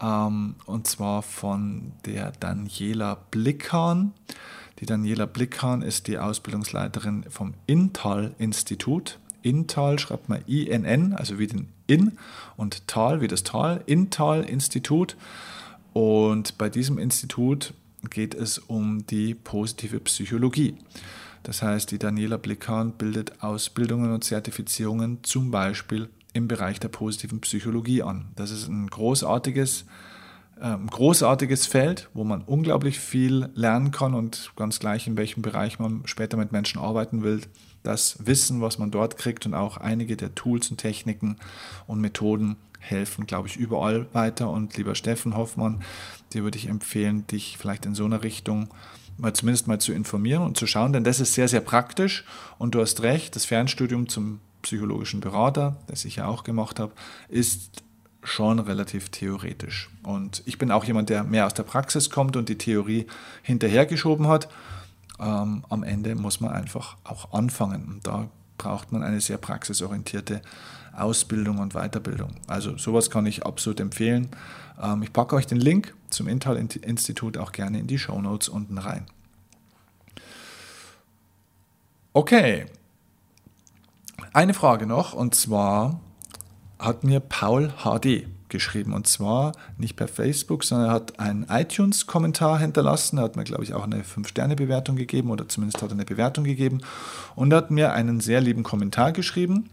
Ähm, 0.01 0.55
und 0.65 0.87
zwar 0.87 1.23
von 1.23 1.91
der 2.05 2.31
Daniela 2.39 3.17
Blickhahn. 3.31 4.13
Die 4.79 4.85
Daniela 4.85 5.25
Blickhahn 5.25 5.81
ist 5.81 6.07
die 6.07 6.19
Ausbildungsleiterin 6.19 7.25
vom 7.29 7.55
Intal-Institut. 7.65 9.17
Intal 9.41 9.99
schreibt 9.99 10.29
man 10.29 10.41
INN, 10.45 11.13
also 11.13 11.39
wie 11.39 11.47
den 11.47 11.67
In 11.87 12.17
und 12.57 12.87
Tal 12.87 13.21
wie 13.21 13.27
das 13.27 13.43
Tal, 13.43 13.81
Intal-Institut. 13.87 15.17
Und 15.93 16.57
bei 16.57 16.69
diesem 16.69 16.97
Institut 16.97 17.73
geht 18.09 18.35
es 18.35 18.57
um 18.59 19.05
die 19.07 19.33
positive 19.33 19.99
Psychologie. 20.01 20.77
Das 21.43 21.61
heißt, 21.61 21.91
die 21.91 21.99
Daniela 21.99 22.37
Blickhahn 22.37 22.93
bildet 22.93 23.43
Ausbildungen 23.43 24.13
und 24.13 24.23
Zertifizierungen 24.23 25.19
zum 25.23 25.51
Beispiel 25.51 26.09
im 26.31 26.47
Bereich 26.47 26.79
der 26.79 26.87
positiven 26.87 27.41
Psychologie 27.41 28.01
an. 28.01 28.25
Das 28.35 28.49
ist 28.49 28.67
ein 28.67 28.87
großartiges, 28.87 29.85
äh, 30.59 30.77
großartiges 30.89 31.67
Feld, 31.67 32.09
wo 32.13 32.23
man 32.23 32.41
unglaublich 32.41 32.99
viel 32.99 33.49
lernen 33.55 33.91
kann 33.91 34.13
und 34.13 34.53
ganz 34.55 34.79
gleich 34.79 35.05
in 35.05 35.17
welchem 35.17 35.41
Bereich 35.41 35.79
man 35.79 36.01
später 36.05 36.37
mit 36.37 36.51
Menschen 36.51 36.79
arbeiten 36.79 37.23
will. 37.23 37.41
Das 37.83 38.25
Wissen, 38.25 38.61
was 38.61 38.79
man 38.79 38.89
dort 38.89 39.17
kriegt 39.17 39.45
und 39.45 39.53
auch 39.53 39.75
einige 39.77 40.15
der 40.15 40.33
Tools 40.33 40.71
und 40.71 40.77
Techniken 40.77 41.35
und 41.85 41.99
Methoden 41.99 42.55
helfen, 42.83 43.25
glaube 43.25 43.47
ich, 43.47 43.55
überall 43.55 44.07
weiter. 44.13 44.49
Und 44.49 44.77
lieber 44.77 44.95
Steffen 44.95 45.35
Hoffmann, 45.35 45.81
dir 46.33 46.43
würde 46.43 46.57
ich 46.57 46.67
empfehlen, 46.67 47.25
dich 47.27 47.57
vielleicht 47.57 47.85
in 47.85 47.95
so 47.95 48.05
einer 48.05 48.23
Richtung 48.23 48.69
mal 49.17 49.33
zumindest 49.33 49.67
mal 49.67 49.79
zu 49.79 49.93
informieren 49.93 50.43
und 50.43 50.57
zu 50.57 50.67
schauen, 50.67 50.93
denn 50.93 51.03
das 51.03 51.19
ist 51.19 51.33
sehr, 51.33 51.47
sehr 51.47 51.61
praktisch 51.61 52.25
und 52.57 52.73
du 52.73 52.81
hast 52.81 53.03
recht, 53.03 53.35
das 53.35 53.45
Fernstudium 53.45 54.09
zum 54.09 54.39
psychologischen 54.63 55.19
Berater, 55.19 55.77
das 55.87 56.05
ich 56.05 56.15
ja 56.17 56.25
auch 56.25 56.43
gemacht 56.43 56.79
habe, 56.79 56.93
ist 57.29 57.83
schon 58.23 58.59
relativ 58.59 59.09
theoretisch. 59.09 59.89
Und 60.01 60.41
ich 60.45 60.57
bin 60.57 60.71
auch 60.71 60.85
jemand, 60.85 61.09
der 61.09 61.23
mehr 61.23 61.45
aus 61.45 61.53
der 61.53 61.63
Praxis 61.63 62.09
kommt 62.09 62.35
und 62.37 62.49
die 62.49 62.57
Theorie 62.57 63.05
hinterhergeschoben 63.41 64.27
hat. 64.27 64.47
Ähm, 65.19 65.65
am 65.69 65.83
Ende 65.83 66.15
muss 66.15 66.39
man 66.39 66.51
einfach 66.51 66.95
auch 67.03 67.33
anfangen. 67.33 67.85
Und 67.85 68.07
da 68.07 68.29
braucht 68.57 68.93
man 68.93 69.03
eine 69.03 69.19
sehr 69.19 69.37
praxisorientierte 69.37 70.41
Ausbildung 70.95 71.59
und 71.59 71.73
Weiterbildung. 71.73 72.35
Also 72.47 72.77
sowas 72.77 73.09
kann 73.09 73.25
ich 73.25 73.45
absolut 73.45 73.79
empfehlen. 73.79 74.29
Ähm, 74.81 75.03
ich 75.03 75.13
packe 75.13 75.35
euch 75.35 75.47
den 75.47 75.59
Link 75.59 75.93
zum 76.09 76.27
Intel-Institut 76.27 77.37
auch 77.37 77.51
gerne 77.51 77.79
in 77.79 77.87
die 77.87 77.99
Show 77.99 78.21
Notes 78.21 78.49
unten 78.49 78.77
rein. 78.77 79.05
Okay, 82.13 82.67
eine 84.33 84.53
Frage 84.53 84.85
noch 84.85 85.13
und 85.13 85.35
zwar 85.35 85.99
hat 86.79 87.03
mir 87.03 87.19
Paul 87.19 87.73
HD 87.83 88.27
geschrieben 88.49 88.93
und 88.93 89.07
zwar 89.07 89.53
nicht 89.77 89.95
per 89.95 90.07
Facebook, 90.07 90.63
sondern 90.63 90.89
er 90.89 90.93
hat 90.93 91.19
einen 91.19 91.45
iTunes-Kommentar 91.49 92.59
hinterlassen. 92.59 93.17
Er 93.17 93.23
hat 93.23 93.35
mir, 93.35 93.43
glaube 93.43 93.63
ich, 93.63 93.73
auch 93.73 93.83
eine 93.83 94.03
5-Sterne-Bewertung 94.03 94.95
gegeben 94.95 95.31
oder 95.31 95.47
zumindest 95.49 95.81
hat 95.81 95.89
er 95.89 95.93
eine 95.93 96.05
Bewertung 96.05 96.43
gegeben 96.43 96.81
und 97.35 97.53
hat 97.53 97.71
mir 97.71 97.93
einen 97.93 98.21
sehr 98.21 98.41
lieben 98.41 98.63
Kommentar 98.63 99.11
geschrieben. 99.11 99.69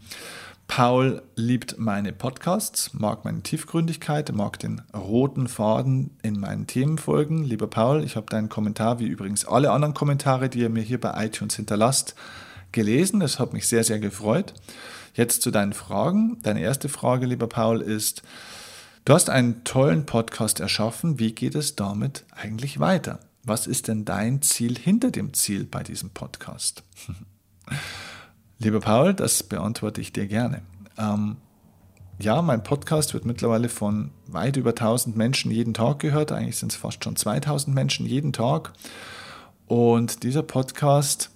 Paul 0.71 1.21
liebt 1.35 1.79
meine 1.79 2.13
Podcasts, 2.13 2.93
mag 2.93 3.25
meine 3.25 3.43
Tiefgründigkeit, 3.43 4.31
mag 4.31 4.57
den 4.57 4.81
roten 4.95 5.49
Faden 5.49 6.11
in 6.23 6.39
meinen 6.39 6.65
Themenfolgen. 6.65 7.43
Lieber 7.43 7.67
Paul, 7.67 8.05
ich 8.05 8.15
habe 8.15 8.27
deinen 8.27 8.47
Kommentar, 8.47 8.97
wie 8.97 9.07
übrigens 9.07 9.43
alle 9.43 9.71
anderen 9.71 9.93
Kommentare, 9.93 10.47
die 10.47 10.59
ihr 10.59 10.69
mir 10.69 10.81
hier 10.81 10.97
bei 10.97 11.25
iTunes 11.25 11.57
hinterlasst, 11.57 12.15
gelesen. 12.71 13.19
Das 13.19 13.37
hat 13.37 13.51
mich 13.51 13.67
sehr, 13.67 13.83
sehr 13.83 13.99
gefreut. 13.99 14.53
Jetzt 15.13 15.41
zu 15.41 15.51
deinen 15.51 15.73
Fragen. 15.73 16.39
Deine 16.41 16.61
erste 16.61 16.87
Frage, 16.87 17.25
lieber 17.25 17.47
Paul, 17.47 17.81
ist, 17.81 18.21
du 19.03 19.13
hast 19.13 19.29
einen 19.29 19.65
tollen 19.65 20.05
Podcast 20.05 20.61
erschaffen. 20.61 21.19
Wie 21.19 21.33
geht 21.33 21.55
es 21.55 21.75
damit 21.75 22.23
eigentlich 22.31 22.79
weiter? 22.79 23.19
Was 23.43 23.67
ist 23.67 23.89
denn 23.89 24.05
dein 24.05 24.41
Ziel 24.41 24.77
hinter 24.77 25.11
dem 25.11 25.33
Ziel 25.33 25.65
bei 25.65 25.83
diesem 25.83 26.11
Podcast? 26.11 26.83
Lieber 28.63 28.79
Paul, 28.79 29.15
das 29.15 29.41
beantworte 29.41 30.01
ich 30.01 30.13
dir 30.13 30.27
gerne. 30.27 30.61
Ähm, 30.95 31.37
ja, 32.19 32.43
mein 32.43 32.61
Podcast 32.61 33.15
wird 33.15 33.25
mittlerweile 33.25 33.69
von 33.69 34.11
weit 34.27 34.55
über 34.55 34.69
1000 34.69 35.17
Menschen 35.17 35.49
jeden 35.49 35.73
Tag 35.73 35.97
gehört. 35.97 36.31
Eigentlich 36.31 36.57
sind 36.57 36.71
es 36.71 36.77
fast 36.77 37.03
schon 37.03 37.15
2000 37.15 37.73
Menschen 37.73 38.05
jeden 38.05 38.33
Tag. 38.33 38.73
Und 39.65 40.21
dieser 40.21 40.43
Podcast 40.43 41.31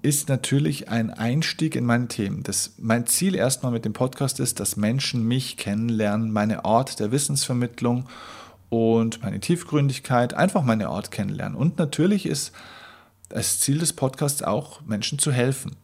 ist 0.00 0.30
natürlich 0.30 0.88
ein 0.88 1.10
Einstieg 1.10 1.76
in 1.76 1.84
meine 1.84 2.08
Themen. 2.08 2.42
Das, 2.42 2.72
mein 2.78 3.06
Ziel 3.06 3.34
erstmal 3.34 3.72
mit 3.72 3.84
dem 3.84 3.92
Podcast 3.92 4.40
ist, 4.40 4.60
dass 4.60 4.78
Menschen 4.78 5.28
mich 5.28 5.58
kennenlernen, 5.58 6.32
meine 6.32 6.64
Art 6.64 7.00
der 7.00 7.12
Wissensvermittlung 7.12 8.08
und 8.70 9.22
meine 9.22 9.40
Tiefgründigkeit, 9.40 10.32
einfach 10.32 10.62
meine 10.62 10.88
Art 10.88 11.10
kennenlernen. 11.10 11.54
Und 11.54 11.76
natürlich 11.78 12.24
ist 12.24 12.52
das 13.28 13.60
Ziel 13.60 13.76
des 13.76 13.92
Podcasts 13.92 14.42
auch, 14.42 14.80
Menschen 14.86 15.18
zu 15.18 15.30
helfen. 15.30 15.76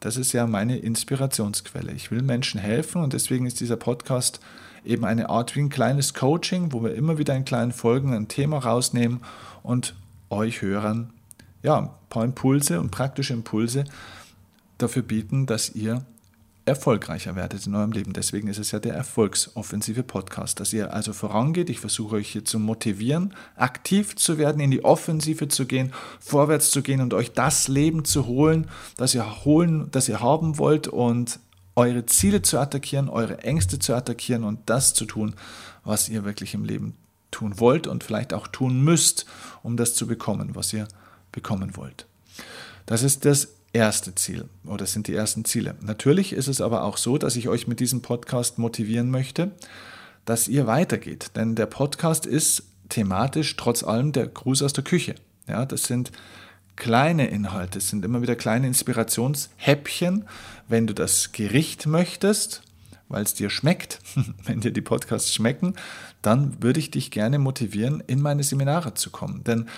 Das 0.00 0.16
ist 0.16 0.32
ja 0.32 0.46
meine 0.46 0.78
Inspirationsquelle. 0.78 1.92
Ich 1.92 2.10
will 2.10 2.22
Menschen 2.22 2.60
helfen 2.60 3.02
und 3.02 3.12
deswegen 3.12 3.46
ist 3.46 3.60
dieser 3.60 3.76
Podcast 3.76 4.40
eben 4.84 5.04
eine 5.04 5.28
Art 5.30 5.56
wie 5.56 5.60
ein 5.60 5.68
kleines 5.68 6.14
Coaching, 6.14 6.72
wo 6.72 6.82
wir 6.82 6.94
immer 6.94 7.18
wieder 7.18 7.34
in 7.34 7.44
kleinen 7.44 7.72
Folgen 7.72 8.14
ein 8.14 8.28
Thema 8.28 8.58
rausnehmen 8.58 9.20
und 9.62 9.94
euch 10.30 10.62
Hörern 10.62 11.12
ja, 11.62 11.78
ein 11.78 11.90
paar 12.08 12.24
Impulse 12.24 12.80
und 12.80 12.90
praktische 12.90 13.32
Impulse 13.32 13.84
dafür 14.78 15.02
bieten, 15.02 15.46
dass 15.46 15.74
ihr 15.74 16.04
erfolgreicher 16.66 17.36
werdet 17.36 17.66
in 17.66 17.74
eurem 17.74 17.92
Leben. 17.92 18.12
Deswegen 18.12 18.48
ist 18.48 18.58
es 18.58 18.72
ja 18.72 18.80
der 18.80 18.94
Erfolgsoffensive 18.94 20.02
Podcast, 20.02 20.58
dass 20.58 20.72
ihr 20.72 20.92
also 20.92 21.12
vorangeht. 21.12 21.70
Ich 21.70 21.80
versuche 21.80 22.16
euch 22.16 22.28
hier 22.28 22.44
zu 22.44 22.58
motivieren, 22.58 23.34
aktiv 23.54 24.16
zu 24.16 24.36
werden, 24.36 24.60
in 24.60 24.72
die 24.72 24.84
Offensive 24.84 25.48
zu 25.48 25.66
gehen, 25.66 25.92
vorwärts 26.20 26.70
zu 26.72 26.82
gehen 26.82 27.00
und 27.00 27.14
euch 27.14 27.32
das 27.32 27.68
Leben 27.68 28.04
zu 28.04 28.26
holen, 28.26 28.68
das 28.96 29.14
ihr 29.14 29.44
holen, 29.44 29.88
das 29.92 30.08
ihr 30.08 30.20
haben 30.20 30.58
wollt 30.58 30.88
und 30.88 31.38
eure 31.76 32.04
Ziele 32.06 32.42
zu 32.42 32.58
attackieren, 32.58 33.08
eure 33.08 33.38
Ängste 33.38 33.78
zu 33.78 33.94
attackieren 33.94 34.42
und 34.42 34.58
das 34.66 34.92
zu 34.92 35.04
tun, 35.04 35.34
was 35.84 36.08
ihr 36.08 36.24
wirklich 36.24 36.54
im 36.54 36.64
Leben 36.64 36.96
tun 37.30 37.60
wollt 37.60 37.86
und 37.86 38.02
vielleicht 38.02 38.34
auch 38.34 38.48
tun 38.48 38.82
müsst, 38.82 39.26
um 39.62 39.76
das 39.76 39.94
zu 39.94 40.06
bekommen, 40.06 40.56
was 40.56 40.72
ihr 40.72 40.88
bekommen 41.30 41.76
wollt. 41.76 42.06
Das 42.86 43.02
ist 43.02 43.24
das 43.24 43.55
erste 43.76 44.14
Ziel 44.14 44.48
oder 44.64 44.86
sind 44.86 45.06
die 45.06 45.14
ersten 45.14 45.44
Ziele. 45.44 45.76
Natürlich 45.80 46.32
ist 46.32 46.48
es 46.48 46.60
aber 46.60 46.82
auch 46.82 46.96
so, 46.96 47.18
dass 47.18 47.36
ich 47.36 47.48
euch 47.48 47.68
mit 47.68 47.78
diesem 47.78 48.02
Podcast 48.02 48.58
motivieren 48.58 49.10
möchte, 49.10 49.52
dass 50.24 50.48
ihr 50.48 50.66
weitergeht. 50.66 51.30
Denn 51.36 51.54
der 51.54 51.66
Podcast 51.66 52.26
ist 52.26 52.64
thematisch 52.88 53.56
trotz 53.56 53.84
allem 53.84 54.12
der 54.12 54.26
Gruß 54.26 54.62
aus 54.62 54.72
der 54.72 54.84
Küche. 54.84 55.14
Ja, 55.46 55.64
das 55.64 55.84
sind 55.84 56.10
kleine 56.74 57.28
Inhalte, 57.28 57.78
es 57.78 57.88
sind 57.88 58.04
immer 58.04 58.22
wieder 58.22 58.36
kleine 58.36 58.66
Inspirationshäppchen. 58.66 60.24
Wenn 60.68 60.86
du 60.86 60.94
das 60.94 61.32
Gericht 61.32 61.86
möchtest, 61.86 62.62
weil 63.08 63.22
es 63.22 63.34
dir 63.34 63.50
schmeckt, 63.50 64.00
wenn 64.44 64.60
dir 64.60 64.72
die 64.72 64.80
Podcasts 64.80 65.32
schmecken, 65.32 65.74
dann 66.22 66.62
würde 66.62 66.80
ich 66.80 66.90
dich 66.90 67.10
gerne 67.10 67.38
motivieren, 67.38 68.02
in 68.06 68.20
meine 68.20 68.42
Seminare 68.42 68.94
zu 68.94 69.10
kommen. 69.10 69.44
Denn 69.44 69.68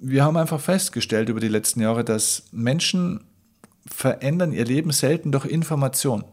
wir 0.00 0.24
haben 0.24 0.36
einfach 0.36 0.60
festgestellt 0.60 1.28
über 1.28 1.40
die 1.40 1.48
letzten 1.48 1.80
Jahre, 1.80 2.04
dass 2.04 2.44
Menschen 2.52 3.24
verändern 3.92 4.52
ihr 4.52 4.64
Leben 4.64 4.90
selten 4.90 5.32
durch 5.32 5.46
Information, 5.46 6.24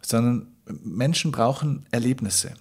sondern 0.00 0.48
Menschen 0.82 1.32
brauchen 1.32 1.86
Erlebnisse. 1.90 2.54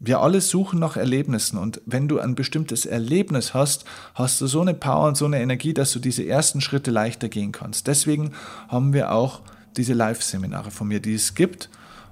Wir 0.00 0.20
alle 0.20 0.40
suchen 0.40 0.78
nach 0.78 0.96
Erlebnissen 0.96 1.58
und 1.58 1.80
wenn 1.84 2.06
du 2.06 2.20
ein 2.20 2.36
bestimmtes 2.36 2.86
Erlebnis 2.86 3.52
hast, 3.52 3.84
hast 4.14 4.40
du 4.40 4.46
so 4.46 4.60
eine 4.60 4.74
Power 4.74 5.08
und 5.08 5.16
so 5.16 5.24
eine 5.24 5.40
Energie, 5.40 5.74
dass 5.74 5.92
du 5.92 5.98
diese 5.98 6.24
ersten 6.24 6.60
Schritte 6.60 6.92
leichter 6.92 7.28
gehen 7.28 7.50
kannst. 7.50 7.88
Deswegen 7.88 8.32
haben 8.68 8.92
wir 8.92 9.12
auch 9.12 9.40
diese 9.76 9.94
Live-Seminare 9.94 10.70
von 10.70 10.86
mir, 10.86 11.00
die 11.00 11.14
es 11.14 11.34
gibt 11.34 11.68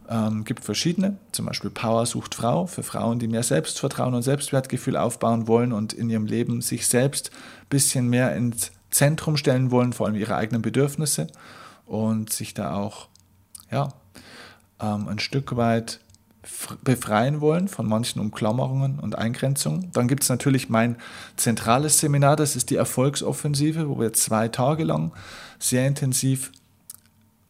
ähm, 0.08 0.44
gibt 0.44 0.64
verschiedene, 0.64 1.16
zum 1.32 1.46
Beispiel 1.46 1.70
Power 1.70 2.06
sucht 2.06 2.34
Frau 2.34 2.66
für 2.66 2.82
Frauen, 2.82 3.18
die 3.18 3.28
mehr 3.28 3.42
Selbstvertrauen 3.42 4.14
und 4.14 4.22
Selbstwertgefühl 4.22 4.96
aufbauen 4.96 5.48
wollen 5.48 5.72
und 5.72 5.92
in 5.92 6.10
ihrem 6.10 6.26
Leben 6.26 6.60
sich 6.60 6.86
selbst 6.86 7.30
ein 7.32 7.68
bisschen 7.68 8.08
mehr 8.08 8.34
ins 8.36 8.72
Zentrum 8.90 9.36
stellen 9.36 9.70
wollen, 9.70 9.92
vor 9.92 10.06
allem 10.06 10.16
ihre 10.16 10.36
eigenen 10.36 10.62
Bedürfnisse 10.62 11.26
und 11.84 12.32
sich 12.32 12.54
da 12.54 12.74
auch 12.74 13.08
ja, 13.70 13.88
ähm, 14.80 15.08
ein 15.08 15.18
Stück 15.18 15.56
weit 15.56 16.00
befreien 16.84 17.40
wollen 17.40 17.68
von 17.68 17.88
manchen 17.88 18.20
Umklammerungen 18.20 19.00
und 19.00 19.18
Eingrenzungen. 19.18 19.90
Dann 19.92 20.06
gibt 20.06 20.22
es 20.22 20.28
natürlich 20.28 20.68
mein 20.68 20.96
zentrales 21.36 21.98
Seminar, 21.98 22.36
das 22.36 22.54
ist 22.54 22.70
die 22.70 22.76
Erfolgsoffensive, 22.76 23.88
wo 23.88 23.98
wir 23.98 24.12
zwei 24.12 24.48
Tage 24.48 24.84
lang 24.84 25.12
sehr 25.58 25.86
intensiv 25.86 26.52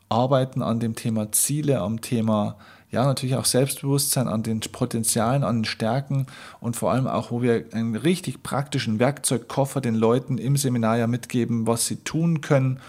arbeiten 0.08 0.62
an 0.62 0.80
dem 0.80 0.94
Thema 0.94 1.30
Ziele, 1.32 1.80
am 1.80 2.00
Thema 2.00 2.56
ja 2.96 3.04
natürlich 3.04 3.36
auch 3.36 3.44
Selbstbewusstsein, 3.44 4.26
an 4.26 4.42
den 4.42 4.60
Potenzialen, 4.60 5.44
an 5.44 5.58
den 5.58 5.64
Stärken 5.66 6.26
und 6.60 6.76
vor 6.76 6.92
allem 6.92 7.06
auch, 7.06 7.30
wo 7.30 7.42
wir 7.42 7.66
einen 7.72 7.94
richtig 7.94 8.42
praktischen 8.42 8.98
Werkzeugkoffer 8.98 9.82
den 9.82 9.94
Leuten 9.94 10.38
im 10.38 10.56
Seminar 10.56 10.96
ja 10.96 11.06
mitgeben, 11.06 11.66
was 11.66 11.86
sie 11.86 11.96
tun 11.96 12.40
können, 12.40 12.80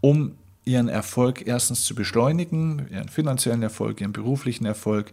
um 0.00 0.36
ihren 0.64 0.88
Erfolg 0.88 1.44
erstens 1.46 1.82
zu 1.82 1.96
beschleunigen, 1.96 2.86
ihren 2.90 3.08
finanziellen 3.08 3.62
Erfolg, 3.62 4.00
ihren 4.00 4.12
beruflichen 4.12 4.64
Erfolg, 4.64 5.10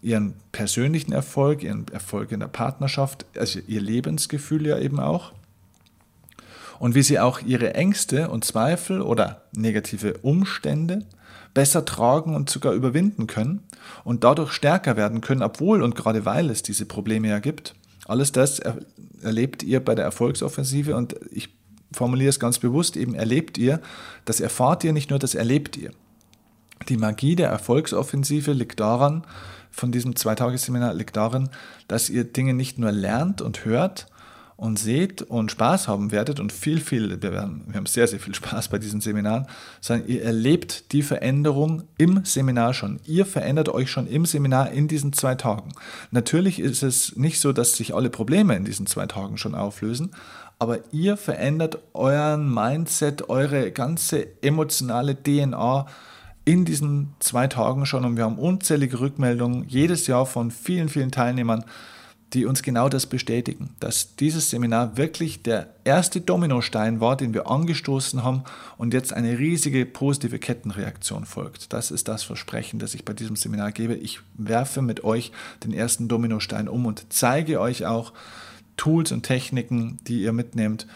ihren 0.00 0.34
persönlichen 0.52 1.12
Erfolg, 1.12 1.64
ihren 1.64 1.88
Erfolg 1.88 2.30
in 2.30 2.38
der 2.40 2.46
Partnerschaft, 2.46 3.26
also 3.36 3.58
ihr 3.66 3.80
Lebensgefühl 3.80 4.64
ja 4.64 4.78
eben 4.78 5.00
auch. 5.00 5.32
Und 6.78 6.94
wie 6.94 7.02
sie 7.02 7.18
auch 7.18 7.40
ihre 7.40 7.74
Ängste 7.74 8.28
und 8.28 8.44
Zweifel 8.44 9.02
oder 9.02 9.42
negative 9.56 10.18
Umstände 10.18 11.04
besser 11.54 11.84
tragen 11.84 12.34
und 12.34 12.50
sogar 12.50 12.72
überwinden 12.72 13.26
können 13.26 13.62
und 14.04 14.24
dadurch 14.24 14.52
stärker 14.52 14.96
werden 14.96 15.20
können, 15.20 15.42
obwohl 15.42 15.82
und 15.82 15.94
gerade 15.94 16.24
weil 16.24 16.50
es 16.50 16.62
diese 16.62 16.86
Probleme 16.86 17.28
ja 17.28 17.38
gibt. 17.38 17.74
Alles 18.06 18.32
das 18.32 18.60
erlebt 19.22 19.62
ihr 19.62 19.84
bei 19.84 19.94
der 19.94 20.04
Erfolgsoffensive 20.04 20.96
und 20.96 21.16
ich 21.30 21.50
formuliere 21.92 22.30
es 22.30 22.40
ganz 22.40 22.58
bewusst, 22.58 22.96
eben 22.96 23.14
erlebt 23.14 23.58
ihr, 23.58 23.80
das 24.24 24.40
erfahrt 24.40 24.84
ihr 24.84 24.92
nicht 24.92 25.10
nur, 25.10 25.18
das 25.18 25.34
erlebt 25.34 25.76
ihr. 25.76 25.90
Die 26.88 26.96
Magie 26.96 27.36
der 27.36 27.48
Erfolgsoffensive 27.48 28.52
liegt 28.52 28.80
daran, 28.80 29.24
von 29.70 29.92
diesem 29.92 30.16
Zweitagesseminar 30.16 30.94
liegt 30.94 31.16
darin, 31.16 31.50
dass 31.86 32.10
ihr 32.10 32.24
Dinge 32.24 32.54
nicht 32.54 32.78
nur 32.78 32.92
lernt 32.92 33.42
und 33.42 33.64
hört, 33.64 34.06
und 34.58 34.76
seht 34.76 35.22
und 35.22 35.52
Spaß 35.52 35.86
haben 35.86 36.10
werdet 36.10 36.40
und 36.40 36.52
viel, 36.52 36.80
viel, 36.80 37.22
wir, 37.22 37.32
werden, 37.32 37.62
wir 37.68 37.76
haben 37.76 37.86
sehr, 37.86 38.08
sehr 38.08 38.18
viel 38.18 38.34
Spaß 38.34 38.66
bei 38.68 38.78
diesen 38.78 39.00
Seminaren, 39.00 39.46
sondern 39.80 40.08
ihr 40.08 40.24
erlebt 40.24 40.90
die 40.90 41.02
Veränderung 41.02 41.84
im 41.96 42.24
Seminar 42.24 42.74
schon. 42.74 42.98
Ihr 43.04 43.24
verändert 43.24 43.68
euch 43.68 43.88
schon 43.88 44.08
im 44.08 44.26
Seminar 44.26 44.72
in 44.72 44.88
diesen 44.88 45.12
zwei 45.12 45.36
Tagen. 45.36 45.70
Natürlich 46.10 46.58
ist 46.58 46.82
es 46.82 47.14
nicht 47.16 47.38
so, 47.38 47.52
dass 47.52 47.76
sich 47.76 47.94
alle 47.94 48.10
Probleme 48.10 48.56
in 48.56 48.64
diesen 48.64 48.86
zwei 48.86 49.06
Tagen 49.06 49.38
schon 49.38 49.54
auflösen, 49.54 50.10
aber 50.58 50.80
ihr 50.90 51.16
verändert 51.16 51.78
euren 51.94 52.52
Mindset, 52.52 53.28
eure 53.28 53.70
ganze 53.70 54.26
emotionale 54.42 55.14
DNA 55.14 55.86
in 56.44 56.64
diesen 56.64 57.14
zwei 57.20 57.46
Tagen 57.46 57.86
schon 57.86 58.04
und 58.04 58.16
wir 58.16 58.24
haben 58.24 58.40
unzählige 58.40 58.98
Rückmeldungen 58.98 59.68
jedes 59.68 60.08
Jahr 60.08 60.26
von 60.26 60.50
vielen, 60.50 60.88
vielen 60.88 61.12
Teilnehmern, 61.12 61.64
die 62.34 62.44
uns 62.44 62.62
genau 62.62 62.88
das 62.88 63.06
bestätigen, 63.06 63.70
dass 63.80 64.16
dieses 64.16 64.50
Seminar 64.50 64.96
wirklich 64.96 65.42
der 65.42 65.68
erste 65.84 66.20
Dominostein 66.20 67.00
war, 67.00 67.16
den 67.16 67.32
wir 67.32 67.48
angestoßen 67.50 68.22
haben 68.22 68.44
und 68.76 68.92
jetzt 68.92 69.12
eine 69.12 69.38
riesige 69.38 69.86
positive 69.86 70.38
Kettenreaktion 70.38 71.24
folgt. 71.24 71.72
Das 71.72 71.90
ist 71.90 72.08
das 72.08 72.22
Versprechen, 72.22 72.78
das 72.78 72.94
ich 72.94 73.04
bei 73.04 73.14
diesem 73.14 73.36
Seminar 73.36 73.72
gebe. 73.72 73.94
Ich 73.94 74.20
werfe 74.34 74.82
mit 74.82 75.04
euch 75.04 75.32
den 75.64 75.72
ersten 75.72 76.08
Dominostein 76.08 76.68
um 76.68 76.84
und 76.84 77.06
zeige 77.08 77.60
euch 77.60 77.86
auch 77.86 78.12
Tools 78.76 79.10
und 79.10 79.22
Techniken, 79.22 79.98
die 80.06 80.22
ihr 80.22 80.32
mitnehmt, 80.32 80.86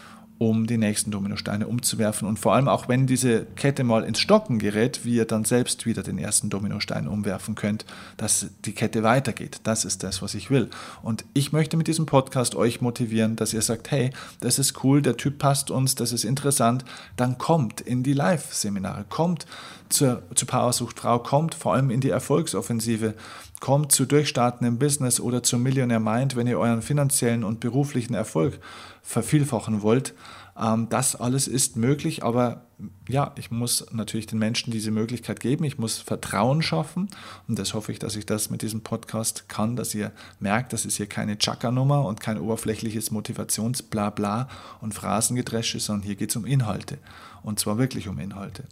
um 0.49 0.67
die 0.67 0.77
nächsten 0.77 1.11
Dominosteine 1.11 1.67
umzuwerfen. 1.67 2.27
Und 2.27 2.39
vor 2.39 2.53
allem 2.53 2.67
auch, 2.67 2.87
wenn 2.87 3.07
diese 3.07 3.45
Kette 3.55 3.83
mal 3.83 4.03
ins 4.03 4.19
Stocken 4.19 4.59
gerät, 4.59 5.05
wie 5.05 5.15
ihr 5.15 5.25
dann 5.25 5.45
selbst 5.45 5.85
wieder 5.85 6.03
den 6.03 6.17
ersten 6.17 6.49
Dominostein 6.49 7.07
umwerfen 7.07 7.55
könnt, 7.55 7.85
dass 8.17 8.47
die 8.65 8.73
Kette 8.73 9.03
weitergeht. 9.03 9.61
Das 9.63 9.85
ist 9.85 10.03
das, 10.03 10.21
was 10.21 10.33
ich 10.35 10.49
will. 10.49 10.69
Und 11.01 11.25
ich 11.33 11.51
möchte 11.51 11.77
mit 11.77 11.87
diesem 11.87 12.05
Podcast 12.05 12.55
euch 12.55 12.81
motivieren, 12.81 13.35
dass 13.35 13.53
ihr 13.53 13.61
sagt, 13.61 13.91
hey, 13.91 14.11
das 14.39 14.59
ist 14.59 14.83
cool, 14.83 15.01
der 15.01 15.17
Typ 15.17 15.37
passt 15.37 15.71
uns, 15.71 15.95
das 15.95 16.11
ist 16.11 16.23
interessant. 16.23 16.85
Dann 17.15 17.37
kommt 17.37 17.81
in 17.81 18.03
die 18.03 18.13
Live-Seminare, 18.13 19.05
kommt 19.09 19.45
zur, 19.93 20.23
zur 20.35 20.47
Powersucht 20.47 20.99
Frau, 20.99 21.19
kommt 21.19 21.55
vor 21.55 21.73
allem 21.73 21.89
in 21.89 22.01
die 22.01 22.09
Erfolgsoffensive, 22.09 23.13
kommt 23.59 23.91
zu 23.91 24.05
Durchstarten 24.05 24.67
im 24.67 24.79
Business 24.79 25.19
oder 25.19 25.43
zum 25.43 25.63
Millionär 25.63 25.99
Mind, 25.99 26.35
wenn 26.35 26.47
ihr 26.47 26.59
euren 26.59 26.81
finanziellen 26.81 27.43
und 27.43 27.59
beruflichen 27.59 28.13
Erfolg 28.13 28.59
vervielfachen 29.01 29.81
wollt. 29.81 30.13
Ähm, 30.59 30.87
das 30.89 31.15
alles 31.15 31.47
ist 31.47 31.77
möglich, 31.77 32.23
aber 32.23 32.65
ja, 33.07 33.31
ich 33.37 33.51
muss 33.51 33.85
natürlich 33.91 34.27
den 34.27 34.39
Menschen 34.39 34.71
diese 34.71 34.91
Möglichkeit 34.91 35.39
geben. 35.39 35.63
Ich 35.63 35.77
muss 35.77 35.99
Vertrauen 35.99 36.61
schaffen 36.61 37.09
und 37.47 37.57
das 37.57 37.73
hoffe 37.73 37.91
ich, 37.91 37.99
dass 37.99 38.15
ich 38.15 38.25
das 38.25 38.49
mit 38.49 38.61
diesem 38.61 38.81
Podcast 38.81 39.47
kann, 39.47 39.75
dass 39.75 39.95
ihr 39.95 40.11
merkt, 40.39 40.73
das 40.73 40.85
ist 40.85 40.97
hier 40.97 41.07
keine 41.07 41.37
Chaka-Nummer 41.37 42.05
und 42.05 42.19
kein 42.19 42.39
oberflächliches 42.39 43.11
Motivationsblabla 43.11 44.47
und 44.81 44.93
Phrasengedresche, 44.93 45.79
sondern 45.79 46.05
hier 46.05 46.15
geht 46.15 46.31
es 46.31 46.35
um 46.35 46.45
Inhalte 46.45 46.97
und 47.43 47.59
zwar 47.59 47.77
wirklich 47.77 48.07
um 48.07 48.19
Inhalte. 48.19 48.63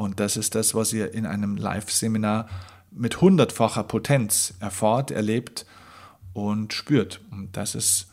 Und 0.00 0.18
das 0.18 0.38
ist 0.38 0.54
das, 0.54 0.74
was 0.74 0.94
ihr 0.94 1.12
in 1.12 1.26
einem 1.26 1.58
Live-Seminar 1.58 2.48
mit 2.90 3.20
hundertfacher 3.20 3.84
Potenz 3.84 4.54
erfahrt, 4.58 5.10
erlebt 5.10 5.66
und 6.32 6.72
spürt. 6.72 7.20
Und 7.30 7.54
das 7.54 7.74
ist 7.74 8.06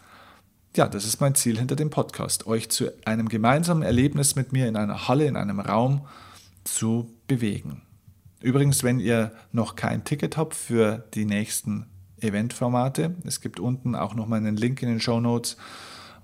ja, 0.75 0.89
das 0.89 1.05
ist 1.05 1.21
mein 1.21 1.33
Ziel 1.33 1.57
hinter 1.57 1.77
dem 1.77 1.89
Podcast, 1.89 2.45
euch 2.45 2.67
zu 2.67 2.91
einem 3.05 3.29
gemeinsamen 3.29 3.83
Erlebnis 3.83 4.35
mit 4.35 4.51
mir 4.51 4.67
in 4.67 4.75
einer 4.75 5.07
Halle, 5.07 5.27
in 5.27 5.37
einem 5.37 5.61
Raum 5.61 6.05
zu 6.65 7.09
bewegen. 7.25 7.83
Übrigens, 8.41 8.83
wenn 8.83 8.99
ihr 8.99 9.31
noch 9.53 9.77
kein 9.77 10.03
Ticket 10.03 10.35
habt 10.35 10.55
für 10.55 11.05
die 11.13 11.23
nächsten 11.23 11.85
Eventformate, 12.19 13.15
es 13.23 13.39
gibt 13.39 13.61
unten 13.61 13.95
auch 13.95 14.13
noch 14.13 14.27
mal 14.27 14.35
einen 14.35 14.57
Link 14.57 14.81
in 14.81 14.89
den 14.89 14.99
Show 14.99 15.21
Notes, 15.21 15.55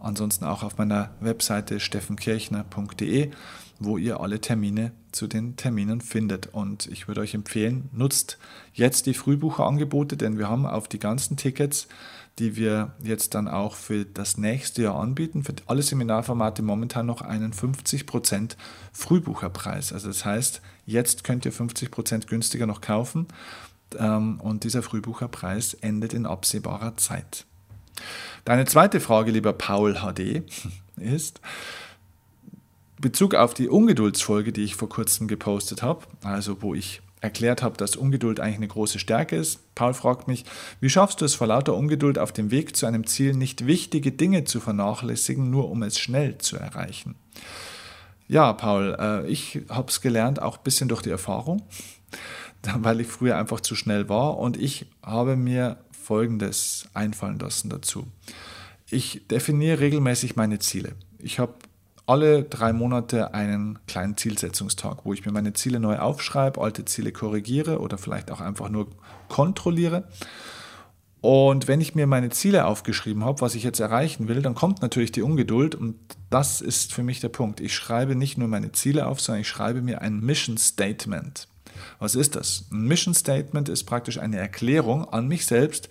ansonsten 0.02 0.44
auch 0.44 0.62
auf 0.62 0.78
meiner 0.78 1.12
Webseite 1.22 1.80
steffenkirchner.de, 1.80 3.32
wo 3.80 3.98
ihr 3.98 4.20
alle 4.20 4.40
Termine 4.40 4.92
zu 5.12 5.28
den 5.28 5.56
Terminen 5.56 6.02
findet. 6.02 6.48
Und 6.48 6.88
ich 6.88 7.08
würde 7.08 7.22
euch 7.22 7.34
empfehlen, 7.34 7.90
nutzt 7.92 8.38
jetzt 8.74 9.06
die 9.06 9.14
Frühbucherangebote, 9.14 10.18
denn 10.18 10.38
wir 10.38 10.50
haben 10.50 10.66
auf 10.66 10.88
die 10.88 11.00
ganzen 11.00 11.38
Tickets 11.38 11.88
die 12.40 12.56
wir 12.56 12.94
jetzt 13.04 13.36
dann 13.36 13.48
auch 13.48 13.76
für 13.76 14.06
das 14.06 14.38
nächste 14.38 14.84
Jahr 14.84 15.00
anbieten. 15.00 15.44
Für 15.44 15.54
alle 15.68 15.84
Seminarformate 15.84 16.64
momentan 16.64 17.06
noch 17.06 17.22
einen 17.22 17.54
50% 17.54 18.56
Frühbucherpreis. 18.92 19.94
Also 19.94 20.08
das 20.08 20.26
heißt, 20.26 20.62
jetzt 20.86 21.24
könnt 21.24 21.46
ihr 21.46 21.54
50% 21.54 22.28
günstiger 22.28 22.66
noch 22.66 22.82
kaufen 22.82 23.28
ähm, 24.00 24.40
und 24.42 24.64
dieser 24.64 24.82
Frühbucherpreis 24.82 25.76
endet 25.76 26.14
in 26.14 26.26
absehbarer 26.26 26.98
Zeit. 26.98 27.46
Deine 28.46 28.66
zweite 28.66 29.00
Frage, 29.00 29.32
lieber 29.32 29.54
Paul 29.54 29.94
HD, 29.94 30.42
ist, 30.98 31.40
Bezug 33.00 33.36
auf 33.36 33.54
die 33.54 33.70
Ungeduldsfolge, 33.70 34.52
die 34.52 34.64
ich 34.64 34.76
vor 34.76 34.90
kurzem 34.90 35.28
gepostet 35.28 35.82
habe, 35.82 36.06
also 36.24 36.62
wo 36.62 36.74
ich 36.76 37.02
erklärt 37.24 37.64
habe, 37.64 37.78
dass 37.78 37.96
Ungeduld 37.96 38.42
eigentlich 38.42 38.58
eine 38.58 38.68
große 38.68 39.00
Stärke 39.00 39.38
ist. 39.38 39.74
Paul 39.76 39.94
fragt 39.94 40.28
mich, 40.28 40.44
wie 40.82 40.90
schaffst 40.90 41.22
du 41.22 41.26
es 41.26 41.36
vor 41.36 41.48
lauter 41.48 41.74
Ungeduld 41.74 42.20
auf 42.20 42.34
dem 42.34 42.52
Weg 42.52 42.76
zu 42.76 42.86
einem 42.86 43.08
Ziel 43.08 43.34
nicht 43.34 43.66
wichtige 43.66 44.12
Dinge 44.12 44.44
zu 44.44 44.60
vernachlässigen, 44.60 45.50
nur 45.50 45.72
um 45.72 45.84
es 45.84 45.98
schnell 45.98 46.38
zu 46.38 46.58
erreichen? 46.58 47.16
Ja, 48.28 48.52
Paul, 48.52 48.98
äh, 49.00 49.28
ich 49.28 49.62
habe 49.70 49.90
es 49.90 50.02
gelernt, 50.02 50.42
auch 50.42 50.58
ein 50.58 50.64
bisschen 50.64 50.90
durch 50.90 51.02
die 51.02 51.12
Erfahrung, 51.12 51.64
weil 52.76 53.00
ich 53.00 53.08
früher 53.08 53.38
einfach 53.38 53.62
zu 53.62 53.76
schnell 53.76 54.10
war 54.10 54.38
und 54.38 54.58
ich 54.58 54.88
habe 55.02 55.38
mir 55.38 55.78
Folgendes 55.92 56.90
einfallen 56.94 57.40
lassen 57.40 57.70
dazu. 57.70 58.06
Ich 58.90 59.28
definiere 59.30 59.80
regelmäßig 59.80 60.36
meine 60.36 60.60
Ziele. 60.60 60.94
Ich 61.20 61.40
habe 61.40 61.54
alle 62.06 62.44
drei 62.44 62.74
Monate 62.74 63.34
einen 63.34 63.80
kleinen 63.88 64.18
Zielsetzungstag, 64.18 65.06
wo 65.06 65.14
ich 65.14 65.26
mir 65.26 65.32
meine 65.32 65.54
Ziele 65.54 65.80
neu 65.80 65.98
aufschreibe, 65.98 66.60
alte 66.60 66.86
Ziele 66.86 67.12
korrigiere 67.12 67.80
oder 67.80 67.98
vielleicht 67.98 68.32
auch 68.32 68.42
einfach 68.42 68.70
nur 68.70 68.88
kontrolliere. 69.30 70.08
Und 71.22 71.70
wenn 71.70 71.80
ich 71.80 71.96
mir 71.96 72.06
meine 72.06 72.30
Ziele 72.32 72.66
aufgeschrieben 72.66 73.24
habe, 73.24 73.40
was 73.40 73.56
ich 73.56 73.64
jetzt 73.64 73.80
erreichen 73.80 74.28
will, 74.28 74.42
dann 74.42 74.56
kommt 74.56 74.82
natürlich 74.82 75.14
die 75.14 75.22
Ungeduld 75.22 75.74
und 75.74 75.96
das 76.30 76.60
ist 76.60 76.94
für 76.94 77.04
mich 77.04 77.22
der 77.22 77.30
Punkt. 77.30 77.62
Ich 77.62 77.74
schreibe 77.74 78.16
nicht 78.16 78.38
nur 78.38 78.50
meine 78.50 78.74
Ziele 78.74 79.08
auf, 79.08 79.22
sondern 79.22 79.42
ich 79.42 79.48
schreibe 79.48 79.82
mir 79.82 80.02
ein 80.02 80.20
Mission 80.20 80.58
Statement. 80.58 81.48
Was 82.00 82.16
ist 82.16 82.36
das? 82.36 82.66
Ein 82.72 82.88
Mission 82.88 83.14
Statement 83.14 83.70
ist 83.70 83.86
praktisch 83.86 84.18
eine 84.18 84.38
Erklärung 84.38 85.08
an 85.08 85.30
mich 85.30 85.46
selbst, 85.46 85.88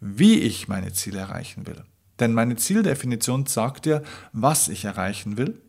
wie 0.00 0.40
ich 0.40 0.66
meine 0.66 0.92
Ziele 0.92 1.20
erreichen 1.20 1.68
will. 1.68 1.84
Denn 2.20 2.32
meine 2.32 2.56
Zieldefinition 2.56 3.46
sagt 3.46 3.86
dir, 3.86 4.02
was 4.32 4.68
ich 4.68 4.84
erreichen 4.84 5.36
will. 5.36 5.60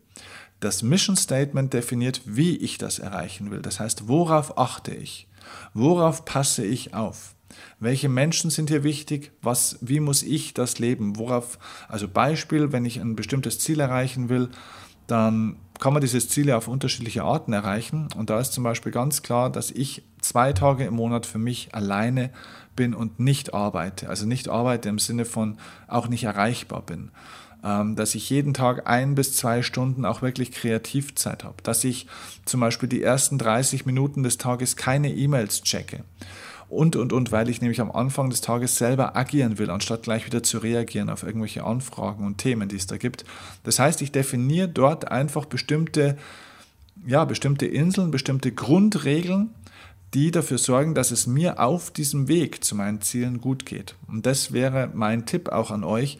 Das 0.60 0.82
Mission 0.82 1.16
Statement 1.16 1.72
definiert, 1.72 2.22
wie 2.24 2.56
ich 2.56 2.78
das 2.78 2.98
erreichen 2.98 3.50
will. 3.50 3.60
Das 3.60 3.78
heißt, 3.80 4.08
worauf 4.08 4.56
achte 4.58 4.94
ich? 4.94 5.28
Worauf 5.74 6.24
passe 6.24 6.64
ich 6.64 6.94
auf? 6.94 7.34
Welche 7.78 8.08
Menschen 8.08 8.50
sind 8.50 8.70
hier 8.70 8.82
wichtig? 8.82 9.32
Was, 9.42 9.78
wie 9.80 10.00
muss 10.00 10.22
ich 10.22 10.54
das 10.54 10.78
leben? 10.78 11.18
Worauf, 11.18 11.58
also 11.88 12.08
Beispiel, 12.08 12.72
wenn 12.72 12.84
ich 12.84 13.00
ein 13.00 13.16
bestimmtes 13.16 13.58
Ziel 13.58 13.80
erreichen 13.80 14.28
will, 14.28 14.50
dann 15.06 15.56
kann 15.78 15.92
man 15.92 16.00
dieses 16.00 16.28
Ziel 16.28 16.48
ja 16.48 16.56
auf 16.56 16.68
unterschiedliche 16.68 17.22
Arten 17.22 17.52
erreichen. 17.52 18.08
Und 18.16 18.30
da 18.30 18.40
ist 18.40 18.52
zum 18.52 18.64
Beispiel 18.64 18.92
ganz 18.92 19.22
klar, 19.22 19.50
dass 19.50 19.70
ich 19.70 20.02
zwei 20.20 20.52
Tage 20.52 20.84
im 20.84 20.94
Monat 20.94 21.26
für 21.26 21.38
mich 21.38 21.74
alleine 21.74 22.30
bin 22.74 22.94
und 22.94 23.20
nicht 23.20 23.54
arbeite. 23.54 24.08
Also 24.08 24.26
nicht 24.26 24.48
arbeite 24.48 24.88
im 24.88 24.98
Sinne 24.98 25.24
von 25.24 25.58
auch 25.88 26.08
nicht 26.08 26.24
erreichbar 26.24 26.82
bin. 26.82 27.10
Ähm, 27.64 27.96
dass 27.96 28.14
ich 28.14 28.28
jeden 28.30 28.54
Tag 28.54 28.86
ein 28.86 29.14
bis 29.14 29.34
zwei 29.36 29.62
Stunden 29.62 30.04
auch 30.04 30.22
wirklich 30.22 30.52
Kreativzeit 30.52 31.44
habe. 31.44 31.56
Dass 31.62 31.84
ich 31.84 32.06
zum 32.44 32.60
Beispiel 32.60 32.88
die 32.88 33.02
ersten 33.02 33.38
30 33.38 33.86
Minuten 33.86 34.22
des 34.22 34.38
Tages 34.38 34.76
keine 34.76 35.12
E-Mails 35.12 35.62
checke. 35.62 36.04
Und, 36.68 36.96
und, 36.96 37.12
und, 37.12 37.30
weil 37.30 37.48
ich 37.48 37.60
nämlich 37.60 37.80
am 37.80 37.92
Anfang 37.92 38.28
des 38.30 38.40
Tages 38.40 38.76
selber 38.76 39.16
agieren 39.16 39.58
will, 39.58 39.70
anstatt 39.70 40.02
gleich 40.02 40.26
wieder 40.26 40.42
zu 40.42 40.58
reagieren 40.58 41.10
auf 41.10 41.22
irgendwelche 41.22 41.64
Anfragen 41.64 42.26
und 42.26 42.38
Themen, 42.38 42.68
die 42.68 42.76
es 42.76 42.86
da 42.86 42.96
gibt. 42.96 43.24
Das 43.62 43.78
heißt, 43.78 44.02
ich 44.02 44.10
definiere 44.10 44.68
dort 44.68 45.10
einfach 45.10 45.44
bestimmte, 45.44 46.16
ja, 47.06 47.24
bestimmte 47.24 47.66
Inseln, 47.66 48.10
bestimmte 48.10 48.50
Grundregeln, 48.50 49.50
die 50.14 50.30
dafür 50.30 50.58
sorgen, 50.58 50.94
dass 50.94 51.10
es 51.10 51.26
mir 51.26 51.60
auf 51.60 51.90
diesem 51.90 52.26
Weg 52.26 52.64
zu 52.64 52.74
meinen 52.74 53.00
Zielen 53.00 53.40
gut 53.40 53.66
geht. 53.66 53.94
Und 54.08 54.26
das 54.26 54.52
wäre 54.52 54.90
mein 54.92 55.26
Tipp 55.26 55.50
auch 55.50 55.70
an 55.70 55.84
euch. 55.84 56.18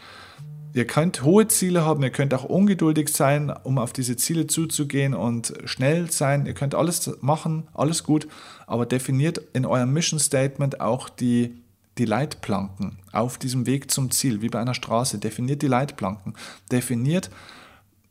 Ihr 0.77 0.87
könnt 0.87 1.23
hohe 1.23 1.49
Ziele 1.49 1.87
haben, 1.87 2.03
ihr 2.03 2.11
könnt 2.11 2.35
auch 2.35 2.45
ungeduldig 2.45 3.09
sein, 3.09 3.51
um 3.63 3.79
auf 3.79 3.95
diese 3.95 4.17
Ziele 4.17 4.47
zuzugehen 4.47 5.15
und 5.15 5.55
schnell 5.65 6.11
sein. 6.11 6.45
Ihr 6.45 6.53
könnt 6.53 6.75
alles 6.75 7.11
machen, 7.23 7.67
alles 7.73 8.05
gut, 8.05 8.29
aber 8.67 8.85
definiert 8.85 9.41
in 9.55 9.65
eurem 9.65 9.95
Mission 9.95 10.21
Statement 10.21 10.83
auch 10.83 11.09
die, 11.09 11.63
die 11.97 12.05
Leitplanken 12.05 12.99
auf 13.11 13.39
diesem 13.39 13.65
Weg 13.65 13.91
zum 13.91 14.11
Ziel, 14.11 14.43
wie 14.43 14.51
bei 14.51 14.61
einer 14.61 14.75
Straße. 14.75 15.17
Definiert 15.17 15.63
die 15.63 15.67
Leitplanken. 15.67 16.35
Definiert, 16.71 17.31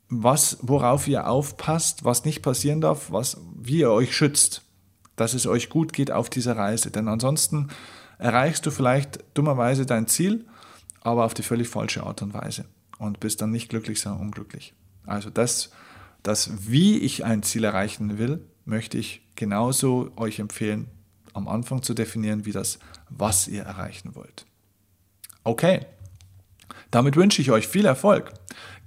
was, 0.08 0.58
worauf 0.60 1.06
ihr 1.06 1.28
aufpasst, 1.28 2.04
was 2.04 2.24
nicht 2.24 2.42
passieren 2.42 2.80
darf, 2.80 3.12
was, 3.12 3.40
wie 3.54 3.78
ihr 3.78 3.92
euch 3.92 4.16
schützt 4.16 4.62
dass 5.16 5.32
es 5.32 5.46
euch 5.46 5.70
gut 5.70 5.92
geht 5.92 6.12
auf 6.12 6.30
dieser 6.30 6.56
Reise. 6.56 6.90
Denn 6.90 7.08
ansonsten 7.08 7.68
erreichst 8.18 8.64
du 8.66 8.70
vielleicht 8.70 9.24
dummerweise 9.34 9.86
dein 9.86 10.06
Ziel, 10.06 10.44
aber 11.06 11.24
auf 11.24 11.34
die 11.34 11.44
völlig 11.44 11.68
falsche 11.68 12.02
Art 12.02 12.20
und 12.22 12.34
Weise. 12.34 12.66
und 12.98 13.20
bist 13.20 13.42
dann 13.42 13.50
nicht 13.50 13.68
glücklich, 13.68 14.00
sondern 14.00 14.22
unglücklich. 14.22 14.72
Also 15.04 15.28
das, 15.28 15.70
das, 16.22 16.50
wie 16.66 16.98
ich 16.98 17.26
ein 17.26 17.42
Ziel 17.42 17.64
erreichen 17.64 18.16
will, 18.16 18.40
möchte 18.64 18.96
ich 18.96 19.20
genauso 19.36 20.10
euch 20.16 20.38
empfehlen, 20.38 20.88
am 21.34 21.46
Anfang 21.46 21.82
zu 21.82 21.92
definieren, 21.92 22.46
wie 22.46 22.52
das, 22.52 22.78
was 23.10 23.48
ihr 23.48 23.64
erreichen 23.64 24.14
wollt. 24.14 24.46
Okay, 25.44 25.80
damit 26.90 27.16
wünsche 27.16 27.42
ich 27.42 27.50
euch 27.50 27.68
viel 27.68 27.84
Erfolg. 27.84 28.32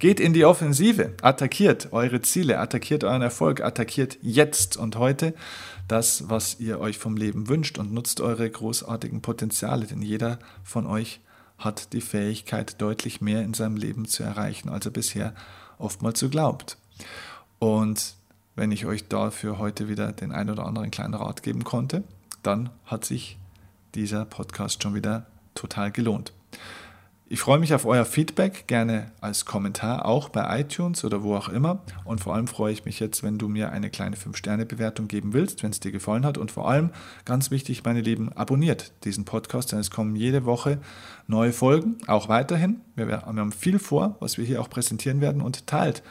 Geht 0.00 0.18
in 0.18 0.32
die 0.32 0.44
Offensive, 0.44 1.14
attackiert 1.22 1.92
eure 1.92 2.20
Ziele, 2.20 2.58
attackiert 2.58 3.04
euren 3.04 3.22
Erfolg, 3.22 3.60
attackiert 3.60 4.18
jetzt 4.22 4.76
und 4.76 4.96
heute 4.96 5.34
das, 5.86 6.28
was 6.28 6.58
ihr 6.58 6.80
euch 6.80 6.98
vom 6.98 7.16
Leben 7.16 7.48
wünscht 7.48 7.78
und 7.78 7.92
nutzt 7.92 8.20
eure 8.20 8.50
großartigen 8.50 9.22
Potenziale, 9.22 9.86
denn 9.86 10.02
jeder 10.02 10.40
von 10.64 10.86
euch 10.86 11.20
hat 11.60 11.92
die 11.92 12.00
Fähigkeit, 12.00 12.80
deutlich 12.80 13.20
mehr 13.20 13.42
in 13.42 13.54
seinem 13.54 13.76
Leben 13.76 14.06
zu 14.06 14.22
erreichen, 14.22 14.68
als 14.68 14.86
er 14.86 14.92
bisher 14.92 15.34
oftmals 15.78 16.18
so 16.18 16.28
glaubt. 16.28 16.76
Und 17.58 18.14
wenn 18.56 18.72
ich 18.72 18.86
euch 18.86 19.08
dafür 19.08 19.58
heute 19.58 19.88
wieder 19.88 20.12
den 20.12 20.32
ein 20.32 20.50
oder 20.50 20.66
anderen 20.66 20.90
kleinen 20.90 21.14
Rat 21.14 21.42
geben 21.42 21.62
konnte, 21.62 22.02
dann 22.42 22.70
hat 22.84 23.04
sich 23.04 23.38
dieser 23.94 24.24
Podcast 24.24 24.82
schon 24.82 24.94
wieder 24.94 25.26
total 25.54 25.92
gelohnt. 25.92 26.32
Ich 27.32 27.38
freue 27.38 27.60
mich 27.60 27.72
auf 27.74 27.86
euer 27.86 28.04
Feedback, 28.04 28.66
gerne 28.66 29.12
als 29.20 29.44
Kommentar, 29.44 30.04
auch 30.04 30.30
bei 30.30 30.58
iTunes 30.58 31.04
oder 31.04 31.22
wo 31.22 31.36
auch 31.36 31.48
immer. 31.48 31.78
Und 32.04 32.20
vor 32.20 32.34
allem 32.34 32.48
freue 32.48 32.72
ich 32.72 32.84
mich 32.84 32.98
jetzt, 32.98 33.22
wenn 33.22 33.38
du 33.38 33.46
mir 33.46 33.70
eine 33.70 33.88
kleine 33.88 34.16
5-Sterne-Bewertung 34.16 35.06
geben 35.06 35.32
willst, 35.32 35.62
wenn 35.62 35.70
es 35.70 35.78
dir 35.78 35.92
gefallen 35.92 36.26
hat. 36.26 36.38
Und 36.38 36.50
vor 36.50 36.68
allem, 36.68 36.90
ganz 37.24 37.52
wichtig, 37.52 37.84
meine 37.84 38.00
Lieben, 38.00 38.32
abonniert 38.32 38.90
diesen 39.04 39.24
Podcast, 39.26 39.70
denn 39.70 39.78
es 39.78 39.92
kommen 39.92 40.16
jede 40.16 40.44
Woche 40.44 40.80
neue 41.28 41.52
Folgen, 41.52 41.98
auch 42.08 42.28
weiterhin. 42.28 42.80
Wir, 42.96 43.22
haben 43.22 43.52
viel 43.52 43.78
vor, 43.78 44.16
was 44.18 44.36
wir 44.36 44.44
hier 44.44 44.60
auch 44.60 44.68
präsentieren 44.68 45.20
werden 45.20 45.40
und 45.40 45.68
teilt 45.68 46.02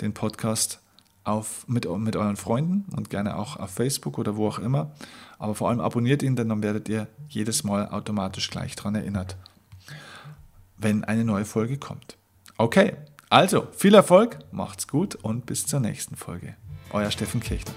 den 0.00 0.14
Podcast 0.14 0.80
auf, 1.22 1.68
mit, 1.68 1.86
mit 1.98 2.16
euren 2.16 2.36
Freunden 2.36 2.86
und 2.96 3.10
gerne 3.10 3.36
auch 3.36 3.58
auf 3.58 3.72
Facebook 3.72 4.16
oder 4.16 4.36
wo 4.36 4.48
auch 4.48 4.58
immer. 4.58 4.92
Aber 5.38 5.54
vor 5.54 5.68
allem 5.68 5.80
abonniert 5.80 6.22
ihn, 6.22 6.34
denn 6.34 6.48
dann 6.48 6.62
werdet 6.62 6.88
ihr 6.88 7.08
jedes 7.28 7.62
Mal 7.62 7.90
automatisch 7.90 8.48
gleich 8.48 8.74
daran 8.74 8.94
erinnert 8.94 9.36
wenn 10.82 11.04
eine 11.04 11.24
neue 11.24 11.44
Folge 11.44 11.78
kommt. 11.78 12.16
Okay, 12.58 12.94
also 13.28 13.66
viel 13.72 13.94
Erfolg, 13.94 14.38
macht's 14.50 14.88
gut 14.88 15.14
und 15.16 15.46
bis 15.46 15.66
zur 15.66 15.80
nächsten 15.80 16.16
Folge. 16.16 16.56
Euer 16.92 17.10
Steffen 17.10 17.40
Kirchner. 17.40 17.74